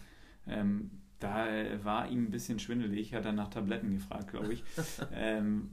[0.47, 4.63] Ähm, da äh, war ihm ein bisschen schwindelig, hat er nach Tabletten gefragt, glaube ich.
[5.13, 5.69] ähm,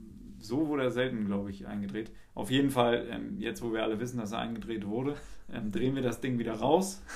[0.47, 2.11] so wurde er selten, glaube ich, eingedreht.
[2.33, 5.15] Auf jeden Fall, ähm, jetzt wo wir alle wissen, dass er eingedreht wurde,
[5.51, 7.01] ähm, drehen wir das Ding wieder raus.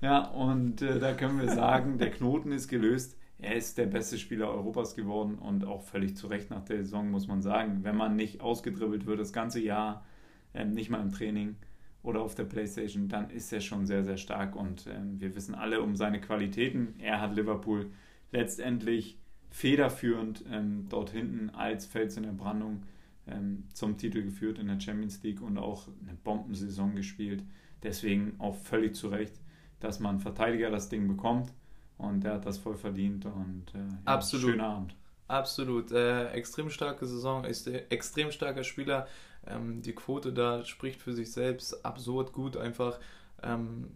[0.00, 3.16] Ja, und äh, da können wir sagen, der Knoten ist gelöst.
[3.38, 7.08] Er ist der beste Spieler Europas geworden und auch völlig zu Recht nach der Saison,
[7.08, 7.84] muss man sagen.
[7.84, 10.04] Wenn man nicht ausgedribbelt wird das ganze Jahr,
[10.54, 11.54] ähm, nicht mal im Training
[12.02, 15.54] oder auf der Playstation, dann ist er schon sehr, sehr stark und ähm, wir wissen
[15.54, 16.96] alle um seine Qualitäten.
[16.98, 17.92] Er hat Liverpool
[18.32, 19.21] letztendlich
[19.52, 22.82] federführend ähm, dort hinten als Fels in der Brandung
[23.26, 27.44] ähm, zum Titel geführt in der Champions League und auch eine Bombensaison gespielt.
[27.82, 29.34] Deswegen auch völlig zu Recht,
[29.78, 31.52] dass man Verteidiger das Ding bekommt
[31.98, 34.50] und der hat das voll verdient und äh, ja, Absolut.
[34.50, 34.96] schöner Abend.
[35.28, 35.92] Absolut.
[35.92, 39.06] Äh, extrem starke Saison, ist extrem starker Spieler.
[39.46, 41.84] Ähm, die Quote da spricht für sich selbst.
[41.84, 42.98] Absurd gut einfach.
[43.42, 43.88] Ähm,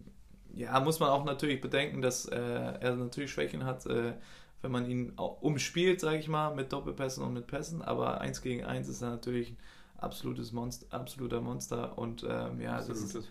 [0.53, 4.13] ja, muss man auch natürlich bedenken, dass äh, er natürlich Schwächen hat, äh,
[4.61, 7.81] wenn man ihn umspielt, sage ich mal, mit Doppelpässen und mit Pässen.
[7.81, 9.57] Aber eins gegen eins ist er natürlich ein
[9.97, 11.97] absolutes Monster, absoluter Monster.
[11.97, 13.25] Und ähm, ja, das Absolut, ist, das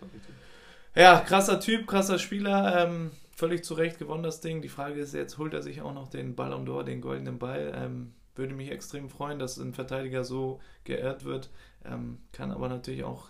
[0.95, 2.85] ja, krasser Typ, krasser Spieler.
[2.85, 4.61] Ähm, völlig zu Recht gewonnen das Ding.
[4.61, 7.71] Die Frage ist jetzt, holt er sich auch noch den Ballon d'Or, den goldenen Ball?
[7.75, 11.49] Ähm, würde mich extrem freuen, dass ein Verteidiger so geehrt wird.
[11.85, 13.29] Ähm, kann aber natürlich auch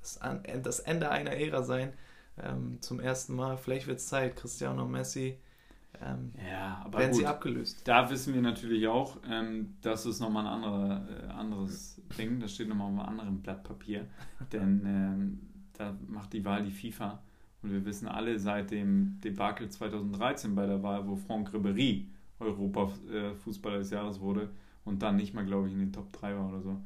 [0.00, 0.20] das,
[0.62, 1.92] das Ende einer Ära sein.
[2.40, 3.56] Ähm, zum ersten Mal.
[3.56, 4.36] Vielleicht wird es Zeit.
[4.36, 5.38] Cristiano Messi.
[6.02, 7.20] Ähm, Ja, aber werden gut.
[7.20, 7.82] sie abgelöst.
[7.84, 12.54] Da wissen wir natürlich auch, ähm, das ist nochmal ein anderer, äh, anderes Ding, das
[12.54, 14.06] steht nochmal auf einem anderen Blatt Papier,
[14.52, 15.40] denn ähm,
[15.74, 17.22] da macht die Wahl die FIFA.
[17.62, 22.04] Und wir wissen alle seit dem Debakel 2013 bei der Wahl, wo Franck Ribéry
[22.38, 24.50] Europa-Fußballer des Jahres wurde
[24.84, 26.80] und dann nicht mal, glaube ich, in den Top 3 war oder so,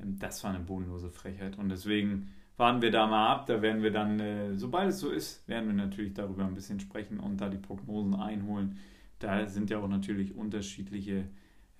[0.00, 1.58] ähm, das war eine bodenlose Frechheit.
[1.58, 5.10] Und deswegen warten wir da mal ab, da werden wir dann, äh, sobald es so
[5.10, 8.78] ist, werden wir natürlich darüber ein bisschen sprechen und da die Prognosen einholen.
[9.18, 11.28] Da sind ja auch natürlich unterschiedliche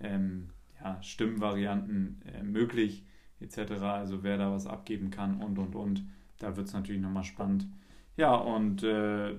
[0.00, 0.50] ähm,
[0.82, 3.04] ja, Stimmvarianten äh, möglich,
[3.40, 3.72] etc.
[3.82, 6.04] Also wer da was abgeben kann und und und.
[6.38, 7.66] Da wird es natürlich nochmal spannend.
[8.16, 9.36] Ja, und äh,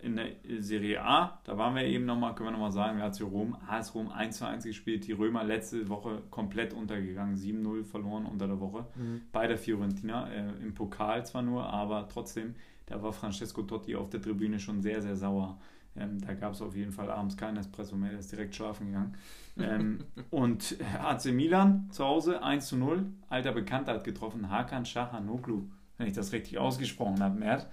[0.00, 0.28] in der
[0.60, 4.10] Serie A, da waren wir eben nochmal, können wir nochmal sagen, Lazio Rom, AS Rom
[4.10, 8.86] 1 zu 1 gespielt, die Römer letzte Woche komplett untergegangen, 7-0 verloren unter der Woche
[9.32, 12.54] bei der Fiorentina, äh, im Pokal zwar nur, aber trotzdem,
[12.86, 15.58] da war Francesco Totti auf der Tribüne schon sehr, sehr sauer.
[15.96, 18.86] Ähm, da gab es auf jeden Fall abends keinen Espresso mehr, der ist direkt schlafen
[18.86, 19.14] gegangen.
[19.58, 25.68] Ähm, und AC Milan zu Hause 1 zu 0, alter Bekannter hat getroffen, Hakan Shahanoglu,
[25.98, 27.66] wenn ich das richtig ausgesprochen habe, Mert.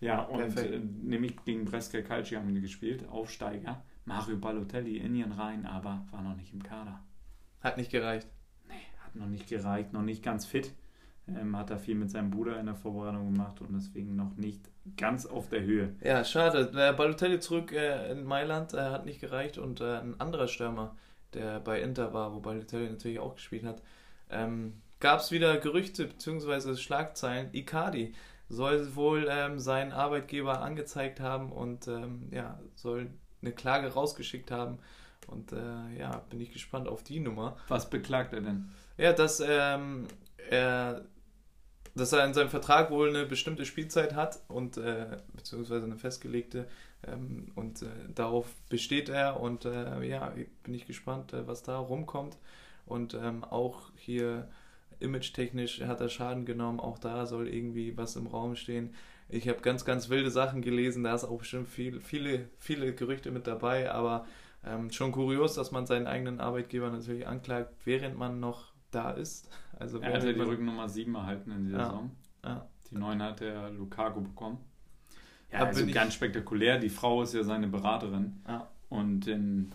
[0.00, 3.82] Ja, und äh, nämlich gegen Brescia Calcio haben die gespielt, Aufsteiger.
[4.04, 7.00] Mario Balotelli in ihren Reihen, aber war noch nicht im Kader.
[7.60, 8.28] Hat nicht gereicht.
[9.04, 10.72] Hat noch nicht gereicht, noch nicht ganz fit.
[11.28, 14.60] Ähm, hat da viel mit seinem Bruder in der Vorbereitung gemacht und deswegen noch nicht
[14.96, 15.94] ganz auf der Höhe.
[16.02, 16.70] Ja, schade.
[16.72, 20.96] Der Balotelli zurück äh, in Mailand äh, hat nicht gereicht und äh, ein anderer Stürmer,
[21.34, 23.82] der bei Inter war, wo Balotelli natürlich auch gespielt hat,
[24.30, 26.76] ähm, gab es wieder Gerüchte bzw.
[26.76, 27.48] Schlagzeilen.
[27.52, 28.14] Icardi
[28.48, 33.10] soll wohl ähm, seinen Arbeitgeber angezeigt haben und ähm, ja, soll
[33.42, 34.78] eine Klage rausgeschickt haben.
[35.26, 37.56] Und äh, ja, bin ich gespannt auf die Nummer.
[37.68, 38.70] Was beklagt er denn?
[38.98, 40.06] Ja, dass ähm,
[40.50, 41.02] er,
[41.94, 46.66] dass er in seinem Vertrag wohl eine bestimmte Spielzeit hat und äh, beziehungsweise eine festgelegte
[47.06, 50.32] ähm, und äh, darauf besteht er und äh, ja,
[50.64, 52.36] bin ich gespannt, äh, was da rumkommt
[52.86, 54.48] und ähm, auch hier
[55.00, 58.94] image-technisch hat er Schaden genommen, auch da soll irgendwie was im Raum stehen.
[59.28, 63.30] Ich habe ganz, ganz wilde Sachen gelesen, da ist auch bestimmt viel, viele, viele Gerüchte
[63.30, 64.26] mit dabei, aber
[64.64, 69.48] ähm, schon kurios, dass man seinen eigenen Arbeitgeber natürlich anklagt, während man noch da ist.
[69.78, 71.84] Also Er hat ja die Rückennummer 7 erhalten in dieser Ja.
[71.86, 72.10] Saison.
[72.44, 74.58] ja, Die 9 hat er Lukaku bekommen.
[75.52, 76.78] Ja, also ganz spektakulär.
[76.78, 78.68] Die Frau ist ja seine Beraterin ja.
[78.88, 79.70] und ähm,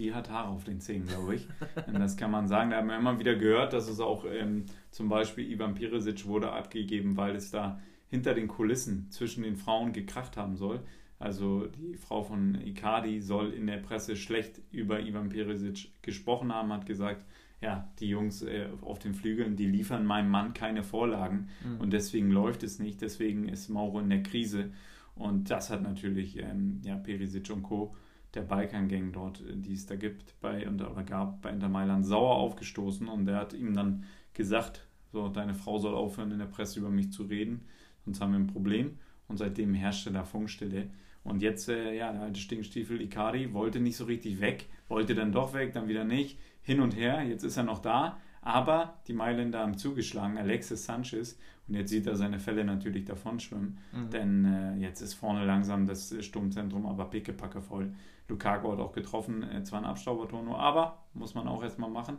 [0.00, 1.46] die hat Haare auf den Zähnen, glaube ich.
[1.86, 2.70] und das kann man sagen.
[2.70, 6.50] Da haben wir immer wieder gehört, dass es auch ähm, zum Beispiel Ivan Perisic wurde
[6.52, 7.78] abgegeben, weil es da
[8.08, 10.80] hinter den Kulissen zwischen den Frauen gekracht haben soll.
[11.18, 16.72] Also die Frau von Icardi soll in der Presse schlecht über Ivan Perisic gesprochen haben,
[16.72, 17.26] hat gesagt,
[17.60, 21.78] ja, die Jungs äh, auf den Flügeln, die liefern meinem Mann keine Vorlagen Mhm.
[21.80, 24.70] und deswegen läuft es nicht, deswegen ist Mauro in der Krise
[25.14, 27.94] und das hat natürlich ähm, ja, Perisic und Co.,
[28.34, 32.06] der Balkan-Gang dort, äh, die es da gibt, bei, und, oder gab bei Inter Mailand
[32.06, 34.04] sauer aufgestoßen und der hat ihm dann
[34.34, 37.62] gesagt, so, deine Frau soll aufhören, in der Presse über mich zu reden,
[38.04, 38.98] sonst haben wir ein Problem.
[39.26, 40.90] Und seitdem herrschte da Funkstille.
[41.22, 45.32] Und jetzt, äh, ja, der alte Stinkstiefel Ikari wollte nicht so richtig weg, wollte dann
[45.32, 46.38] doch weg, dann wieder nicht.
[46.62, 48.18] Hin und her, jetzt ist er noch da.
[48.42, 51.38] Aber die Mailänder haben zugeschlagen, Alexis Sanchez.
[51.68, 53.78] Und jetzt sieht er seine Fälle natürlich davonschwimmen.
[53.92, 54.10] Mhm.
[54.10, 57.92] Denn äh, jetzt ist vorne langsam das Sturmzentrum aber pickepacke voll.
[58.30, 62.18] Lukaku hat auch getroffen, äh, zwar ein Abstaubertor nur, aber muss man auch erstmal machen.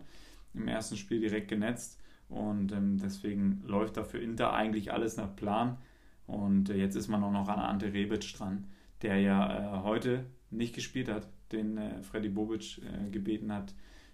[0.54, 2.00] Im ersten Spiel direkt genetzt.
[2.30, 5.78] Und ähm, deswegen läuft da für Inter eigentlich alles nach Plan.
[6.28, 8.68] Und äh, jetzt ist man auch noch an Ante Rebic dran,
[9.02, 13.74] der ja äh, heute nicht gespielt hat, den äh, Freddy Bobic äh, gebeten hat,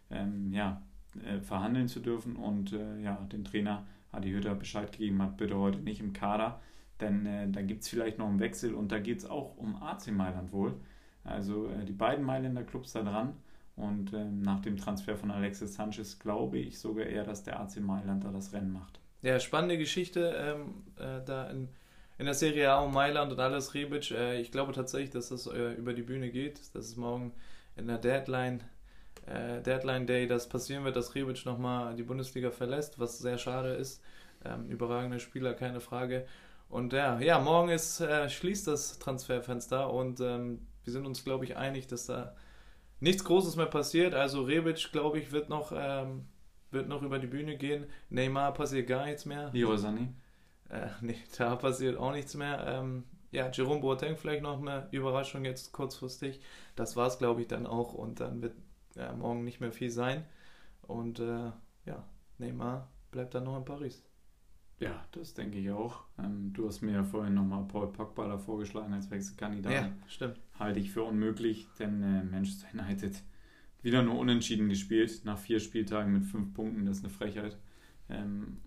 [0.10, 0.82] ähm, ja,
[1.24, 2.36] äh, verhandeln zu dürfen.
[2.36, 2.72] Und
[3.02, 6.62] ja, den Trainer Adi Hütter Bescheid gegeben hat, bitte heute nicht im Kader.
[7.00, 10.08] Denn da gibt es vielleicht noch einen Wechsel und da geht es auch um AC
[10.08, 10.80] Mailand wohl.
[11.28, 13.34] Also die beiden Mailänder Clubs da dran.
[13.78, 17.80] Und ähm, nach dem Transfer von Alexis Sanchez glaube ich sogar eher, dass der AC
[17.80, 19.00] Mailand da das Rennen macht.
[19.22, 21.70] Ja, spannende Geschichte ähm, äh, da in,
[22.18, 24.10] in der Serie A um Mailand und alles Rebic.
[24.10, 27.34] Äh, ich glaube tatsächlich, dass das äh, über die Bühne geht, dass es morgen
[27.76, 28.64] in der Deadline,
[29.28, 33.74] äh, Deadline Day das passieren wird, dass Rebic nochmal die Bundesliga verlässt, was sehr schade
[33.74, 34.02] ist.
[34.44, 36.26] Ähm, überragender Spieler, keine Frage.
[36.70, 41.44] Und ja, ja morgen ist, äh, schließt das Transferfenster und ähm, wir sind uns, glaube
[41.44, 42.34] ich, einig, dass da
[43.02, 44.14] nichts Großes mehr passiert.
[44.14, 46.28] Also Rebic, glaube ich, wird noch, ähm,
[46.72, 47.88] wird noch über die Bühne gehen.
[48.10, 49.50] Neymar passiert gar nichts mehr.
[49.52, 50.14] Leroy Sané?
[50.70, 52.64] Äh, nee, da passiert auch nichts mehr.
[52.66, 56.40] Ähm, ja, Jerome Boateng vielleicht noch eine Überraschung jetzt kurzfristig.
[56.78, 57.94] Das war es, glaube ich, dann auch.
[57.94, 58.56] Und dann wird
[58.96, 60.24] ja, morgen nicht mehr viel sein.
[60.84, 61.52] Und äh,
[61.86, 62.06] ja,
[62.38, 64.02] Neymar bleibt dann noch in Paris.
[64.80, 66.04] Ja, das denke ich auch.
[66.18, 69.74] Ähm, du hast mir ja vorhin nochmal Paul Pogba da vorgeschlagen als Wechselkandidat.
[69.74, 70.40] Ja, stimmt.
[70.60, 73.22] Halte ich für unmöglich, denn äh, Manchester United
[73.84, 77.58] wieder nur unentschieden gespielt, nach vier Spieltagen mit fünf Punkten, das ist eine Frechheit.
[78.10, 78.58] Ähm,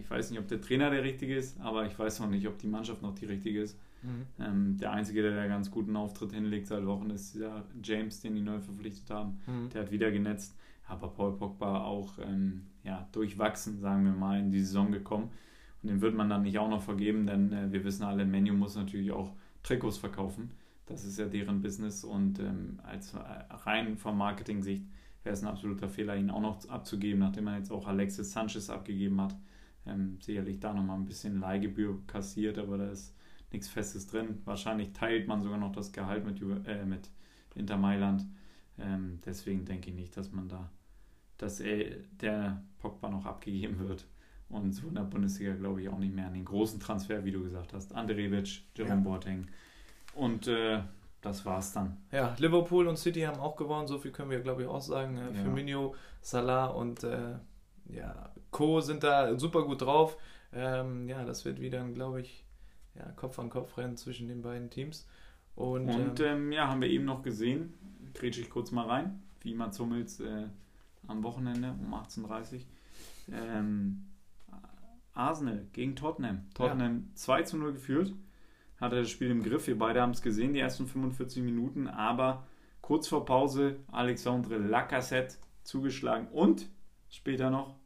[0.00, 2.58] ich weiß nicht, ob der Trainer der richtige ist, aber ich weiß auch nicht, ob
[2.58, 3.78] die Mannschaft noch die richtige ist.
[4.02, 4.26] Mhm.
[4.44, 8.34] Ähm, der Einzige, der da ganz guten Auftritt hinlegt seit Wochen, ist ja James, den
[8.34, 9.38] die neu verpflichtet haben.
[9.46, 9.70] Mhm.
[9.70, 10.56] Der hat wieder genetzt
[10.88, 15.30] aber Paul Pogba auch ähm, ja, durchwachsen, sagen wir mal, in die Saison gekommen.
[15.82, 18.54] Und den wird man dann nicht auch noch vergeben, denn äh, wir wissen alle, Menu
[18.54, 19.32] muss natürlich auch
[19.62, 20.50] Trikots verkaufen.
[20.86, 23.12] Das ist ja deren Business und ähm, als
[23.66, 24.84] rein vom Marketing-Sicht
[25.24, 28.70] wäre es ein absoluter Fehler, ihn auch noch abzugeben, nachdem man jetzt auch Alexis Sanchez
[28.70, 29.36] abgegeben hat.
[29.84, 33.14] Ähm, sicherlich da nochmal ein bisschen Leihgebühr kassiert, aber da ist
[33.52, 34.40] nichts Festes drin.
[34.44, 37.10] Wahrscheinlich teilt man sogar noch das Gehalt mit, äh, mit
[37.54, 38.24] Inter Mailand.
[38.78, 40.70] Ähm, deswegen denke ich nicht, dass man da,
[41.38, 44.06] dass er, der Pogba noch abgegeben wird.
[44.48, 47.32] Und so in der Bundesliga glaube ich auch nicht mehr an den großen Transfer, wie
[47.32, 47.94] du gesagt hast.
[47.94, 49.00] Andrevic, Jerome ja.
[49.00, 49.46] Boateng.
[50.16, 50.80] Und äh,
[51.20, 51.98] das war's dann.
[52.10, 55.18] Ja, Liverpool und City haben auch gewonnen, so viel können wir glaube ich auch sagen.
[55.18, 55.42] Äh, ja.
[55.42, 57.34] Firmino, Salah und äh,
[57.88, 58.80] ja, Co.
[58.80, 60.16] sind da super gut drauf.
[60.52, 62.44] Ähm, ja, das wird wieder, glaube ich,
[62.94, 65.06] ja, Kopf an Kopf rennen zwischen den beiden Teams.
[65.54, 67.74] Und, und ähm, ähm, ja, haben wir eben noch gesehen,
[68.14, 70.46] grätsche ich kurz mal rein, wie Mats Hummels äh,
[71.06, 72.60] am Wochenende um 18.30 Uhr.
[73.32, 74.06] Ähm,
[75.14, 76.42] Arsenal gegen Tottenham.
[76.54, 77.14] Tottenham ja.
[77.14, 78.12] 2 zu 0 geführt,
[78.80, 79.66] hatte das Spiel im Griff.
[79.66, 82.46] Wir beide haben es gesehen, die ersten 45 Minuten, aber
[82.80, 86.68] kurz vor Pause Alexandre Lacassette zugeschlagen und
[87.08, 87.76] später noch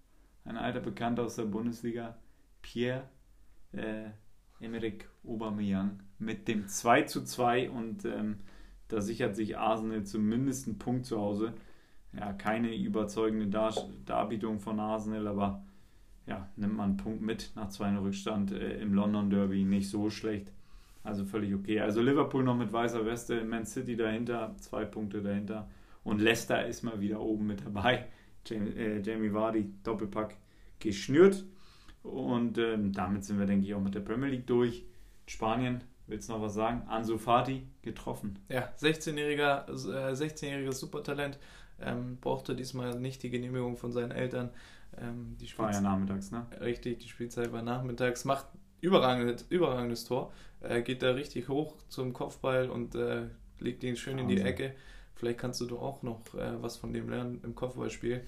[0.45, 2.19] ein alter Bekannter aus der Bundesliga,
[2.63, 3.09] Pierre
[3.73, 4.11] äh,
[4.61, 8.41] Emerick Aubameyang mit dem 2 zu 2 und ähm,
[8.89, 11.55] da sichert sich Arsenal zumindest einen Punkt zu Hause.
[12.13, 13.73] Ja, keine überzeugende Dar
[14.05, 15.65] Darbietung von Arsenal, aber
[16.27, 19.65] ja, nimmt man einen Punkt mit nach 2 Rückstand äh, im London Derby.
[19.65, 20.51] Nicht so schlecht.
[21.03, 21.81] Also völlig okay.
[21.81, 25.69] Also Liverpool noch mit weißer Weste, Man City dahinter, zwei Punkte dahinter.
[26.05, 28.07] Und Leicester ist mal wieder oben mit dabei.
[28.47, 30.37] Jamie, äh, Jamie Vardy, Doppelpack
[30.79, 31.45] geschnürt.
[32.03, 34.85] Und ähm, damit sind wir, denke ich, auch mit der Premier League durch.
[35.27, 36.83] Spanien Willst du noch was sagen?
[36.89, 38.37] Ansu Fati getroffen.
[38.49, 41.39] Ja, 16-jähriger, äh, 16-jähriges Supertalent.
[41.81, 44.51] Ähm, brauchte diesmal nicht die Genehmigung von seinen Eltern.
[44.99, 46.47] Ähm, die war ja nachmittags, ne?
[46.61, 48.25] Richtig, die Spielzeit war nachmittags.
[48.25, 48.47] Macht
[48.81, 50.33] überragendes, überragendes Tor.
[50.61, 53.23] Äh, geht da richtig hoch zum Kopfball und äh,
[53.59, 54.31] legt ihn schön Wahnsinn.
[54.31, 54.75] in die Ecke.
[55.15, 58.23] Vielleicht kannst du doch auch noch äh, was von dem lernen im Kopfballspiel.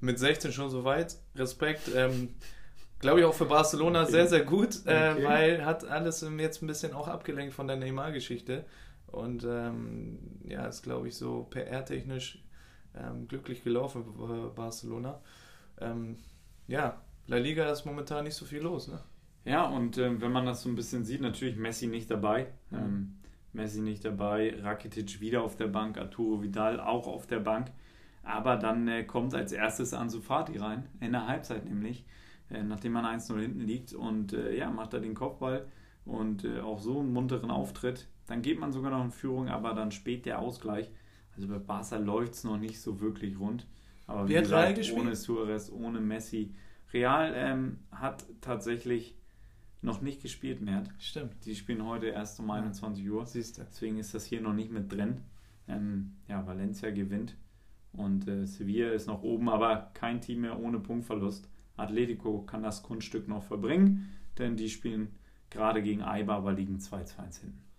[0.00, 1.16] Mit 16 schon so weit.
[1.34, 1.90] Respekt.
[1.94, 2.34] Ähm,
[3.00, 4.12] Glaube ich auch für Barcelona okay.
[4.12, 5.24] sehr, sehr gut, äh, okay.
[5.24, 8.66] weil hat alles jetzt ein bisschen auch abgelenkt von der Neymar-Geschichte.
[9.06, 12.44] Und ähm, ja, ist, glaube ich, so PR-technisch
[12.94, 15.20] ähm, glücklich gelaufen für Barcelona.
[15.80, 16.18] Ähm,
[16.68, 18.88] ja, La Liga ist momentan nicht so viel los.
[18.88, 19.00] Ne?
[19.44, 22.48] Ja, und äh, wenn man das so ein bisschen sieht, natürlich Messi nicht dabei.
[22.70, 22.78] Mhm.
[22.78, 23.14] Ähm,
[23.52, 27.68] Messi nicht dabei, Rakitic wieder auf der Bank, Arturo Vidal auch auf der Bank.
[28.22, 32.04] Aber dann äh, kommt als erstes Ansu Fati rein, in der Halbzeit nämlich.
[32.50, 35.66] äh, nachdem man 1-0 hinten liegt und äh, ja, macht da den Kopfball
[36.04, 38.08] und äh, auch so einen munteren Auftritt.
[38.26, 40.90] Dann geht man sogar noch in Führung, aber dann spät der Ausgleich.
[41.36, 43.66] Also bei Barca läuft es noch nicht so wirklich rund.
[44.06, 46.54] Aber wie, wie gesagt, ohne Suarez, ohne Messi.
[46.92, 49.16] Real ähm, hat tatsächlich
[49.82, 50.84] noch nicht gespielt mehr.
[50.98, 51.44] Stimmt.
[51.44, 53.26] Die spielen heute erst um 21 Uhr.
[53.26, 53.62] Siehst du.
[53.62, 55.22] Deswegen ist das hier noch nicht mit drin.
[55.68, 57.36] Ähm, ja, Valencia gewinnt
[57.92, 61.48] und äh, Sevilla ist noch oben, aber kein Team mehr ohne Punktverlust.
[61.76, 65.08] Atletico kann das Kunststück noch verbringen, denn die spielen
[65.48, 67.69] gerade gegen Eibar, aber liegen 2-2 hinten.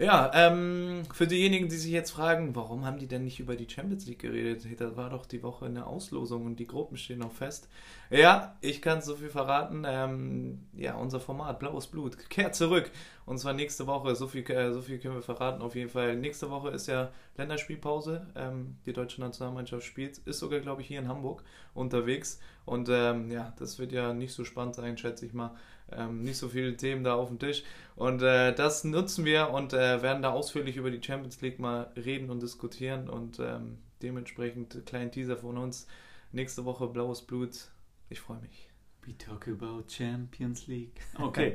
[0.00, 3.68] Ja, ähm, für diejenigen, die sich jetzt fragen, warum haben die denn nicht über die
[3.68, 4.64] Champions League geredet?
[4.80, 7.68] Da war doch die Woche eine Auslosung und die Gruppen stehen noch fest.
[8.08, 9.82] Ja, ich kann so viel verraten.
[9.84, 12.92] Ähm, ja, unser Format Blaues Blut kehrt zurück.
[13.26, 14.14] Und zwar nächste Woche.
[14.14, 16.14] So viel, äh, so viel können wir verraten auf jeden Fall.
[16.14, 18.24] Nächste Woche ist ja Länderspielpause.
[18.36, 20.18] Ähm, die deutsche Nationalmannschaft spielt.
[20.18, 21.42] Ist sogar, glaube ich, hier in Hamburg
[21.74, 22.38] unterwegs.
[22.64, 25.56] Und ähm, ja, das wird ja nicht so spannend sein, schätze ich mal.
[25.92, 27.62] Ähm, nicht so viele Themen da auf dem Tisch.
[27.96, 31.90] Und äh, das nutzen wir und äh, werden da ausführlich über die Champions League mal
[31.96, 33.08] reden und diskutieren.
[33.08, 35.86] Und ähm, dementsprechend kleinen Teaser von uns.
[36.32, 37.68] Nächste Woche Blaues Blut.
[38.10, 38.68] Ich freue mich.
[39.06, 41.00] We talk about Champions League.
[41.18, 41.54] Okay.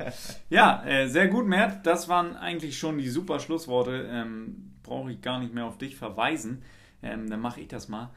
[0.49, 1.86] ja, äh, sehr gut, Mert.
[1.86, 4.07] Das waren eigentlich schon die super Schlussworte.
[4.09, 6.63] Ähm, Brauche ich gar nicht mehr auf dich verweisen.
[7.01, 8.09] Ähm, dann mache ich das mal.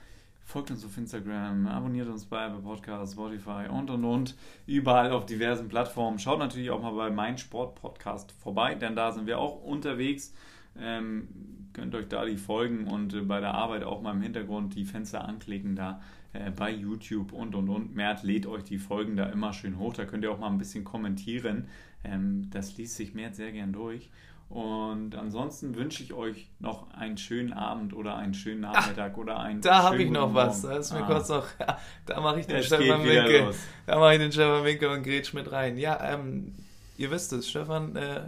[0.48, 4.36] Folgt uns auf Instagram, abonniert uns bei Apple Podcasts, Spotify und und und.
[4.64, 6.20] Überall auf diversen Plattformen.
[6.20, 10.32] Schaut natürlich auch mal bei Mein Sport Podcast vorbei, denn da sind wir auch unterwegs.
[10.78, 11.26] Ähm,
[11.72, 14.84] könnt euch da die Folgen und äh, bei der Arbeit auch mal im Hintergrund die
[14.84, 16.00] Fenster anklicken da
[16.32, 17.96] äh, bei YouTube und und und.
[17.96, 19.94] Mert lädt euch die Folgen da immer schön hoch.
[19.94, 21.66] Da könnt ihr auch mal ein bisschen kommentieren.
[22.04, 24.10] Ähm, das liest sich Mert sehr gern durch.
[24.48, 29.40] Und ansonsten wünsche ich euch noch einen schönen Abend oder einen schönen Nachmittag Ach, oder
[29.40, 29.60] einen.
[29.60, 30.62] Da habe ich noch was.
[30.62, 31.06] Da ist mir ah.
[31.06, 31.46] kurz noch.
[31.58, 33.52] Ja, da mache ich den es Stefan Winkel.
[33.86, 35.78] Da mache ich den Stefan Winkel und Gretsch mit rein.
[35.78, 36.54] Ja, ähm,
[36.96, 38.20] ihr wisst es, Stefan äh,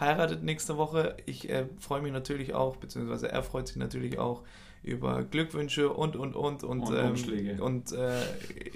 [0.00, 1.16] heiratet nächste Woche.
[1.26, 4.44] Ich äh, freue mich natürlich auch, beziehungsweise er freut sich natürlich auch
[4.82, 8.22] über Glückwünsche und und und und, und ähm, Umschläge und äh,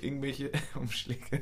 [0.00, 1.40] irgendwelche Umschläge.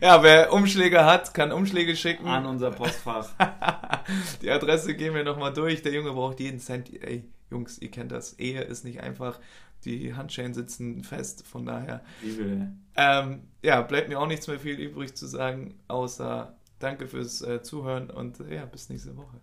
[0.00, 3.30] ja, wer Umschläge hat, kann Umschläge schicken an unser Postfach.
[4.42, 5.82] Die Adresse gehen wir nochmal durch.
[5.82, 6.90] Der Junge braucht jeden Cent.
[7.02, 8.38] Ey, Jungs, ihr kennt das.
[8.38, 9.38] Ehe ist nicht einfach.
[9.84, 12.02] Die Handschellen sitzen fest, von daher.
[12.96, 17.62] Ähm, ja, bleibt mir auch nichts mehr viel übrig zu sagen, außer danke fürs äh,
[17.62, 19.40] Zuhören und ja, bis nächste Woche.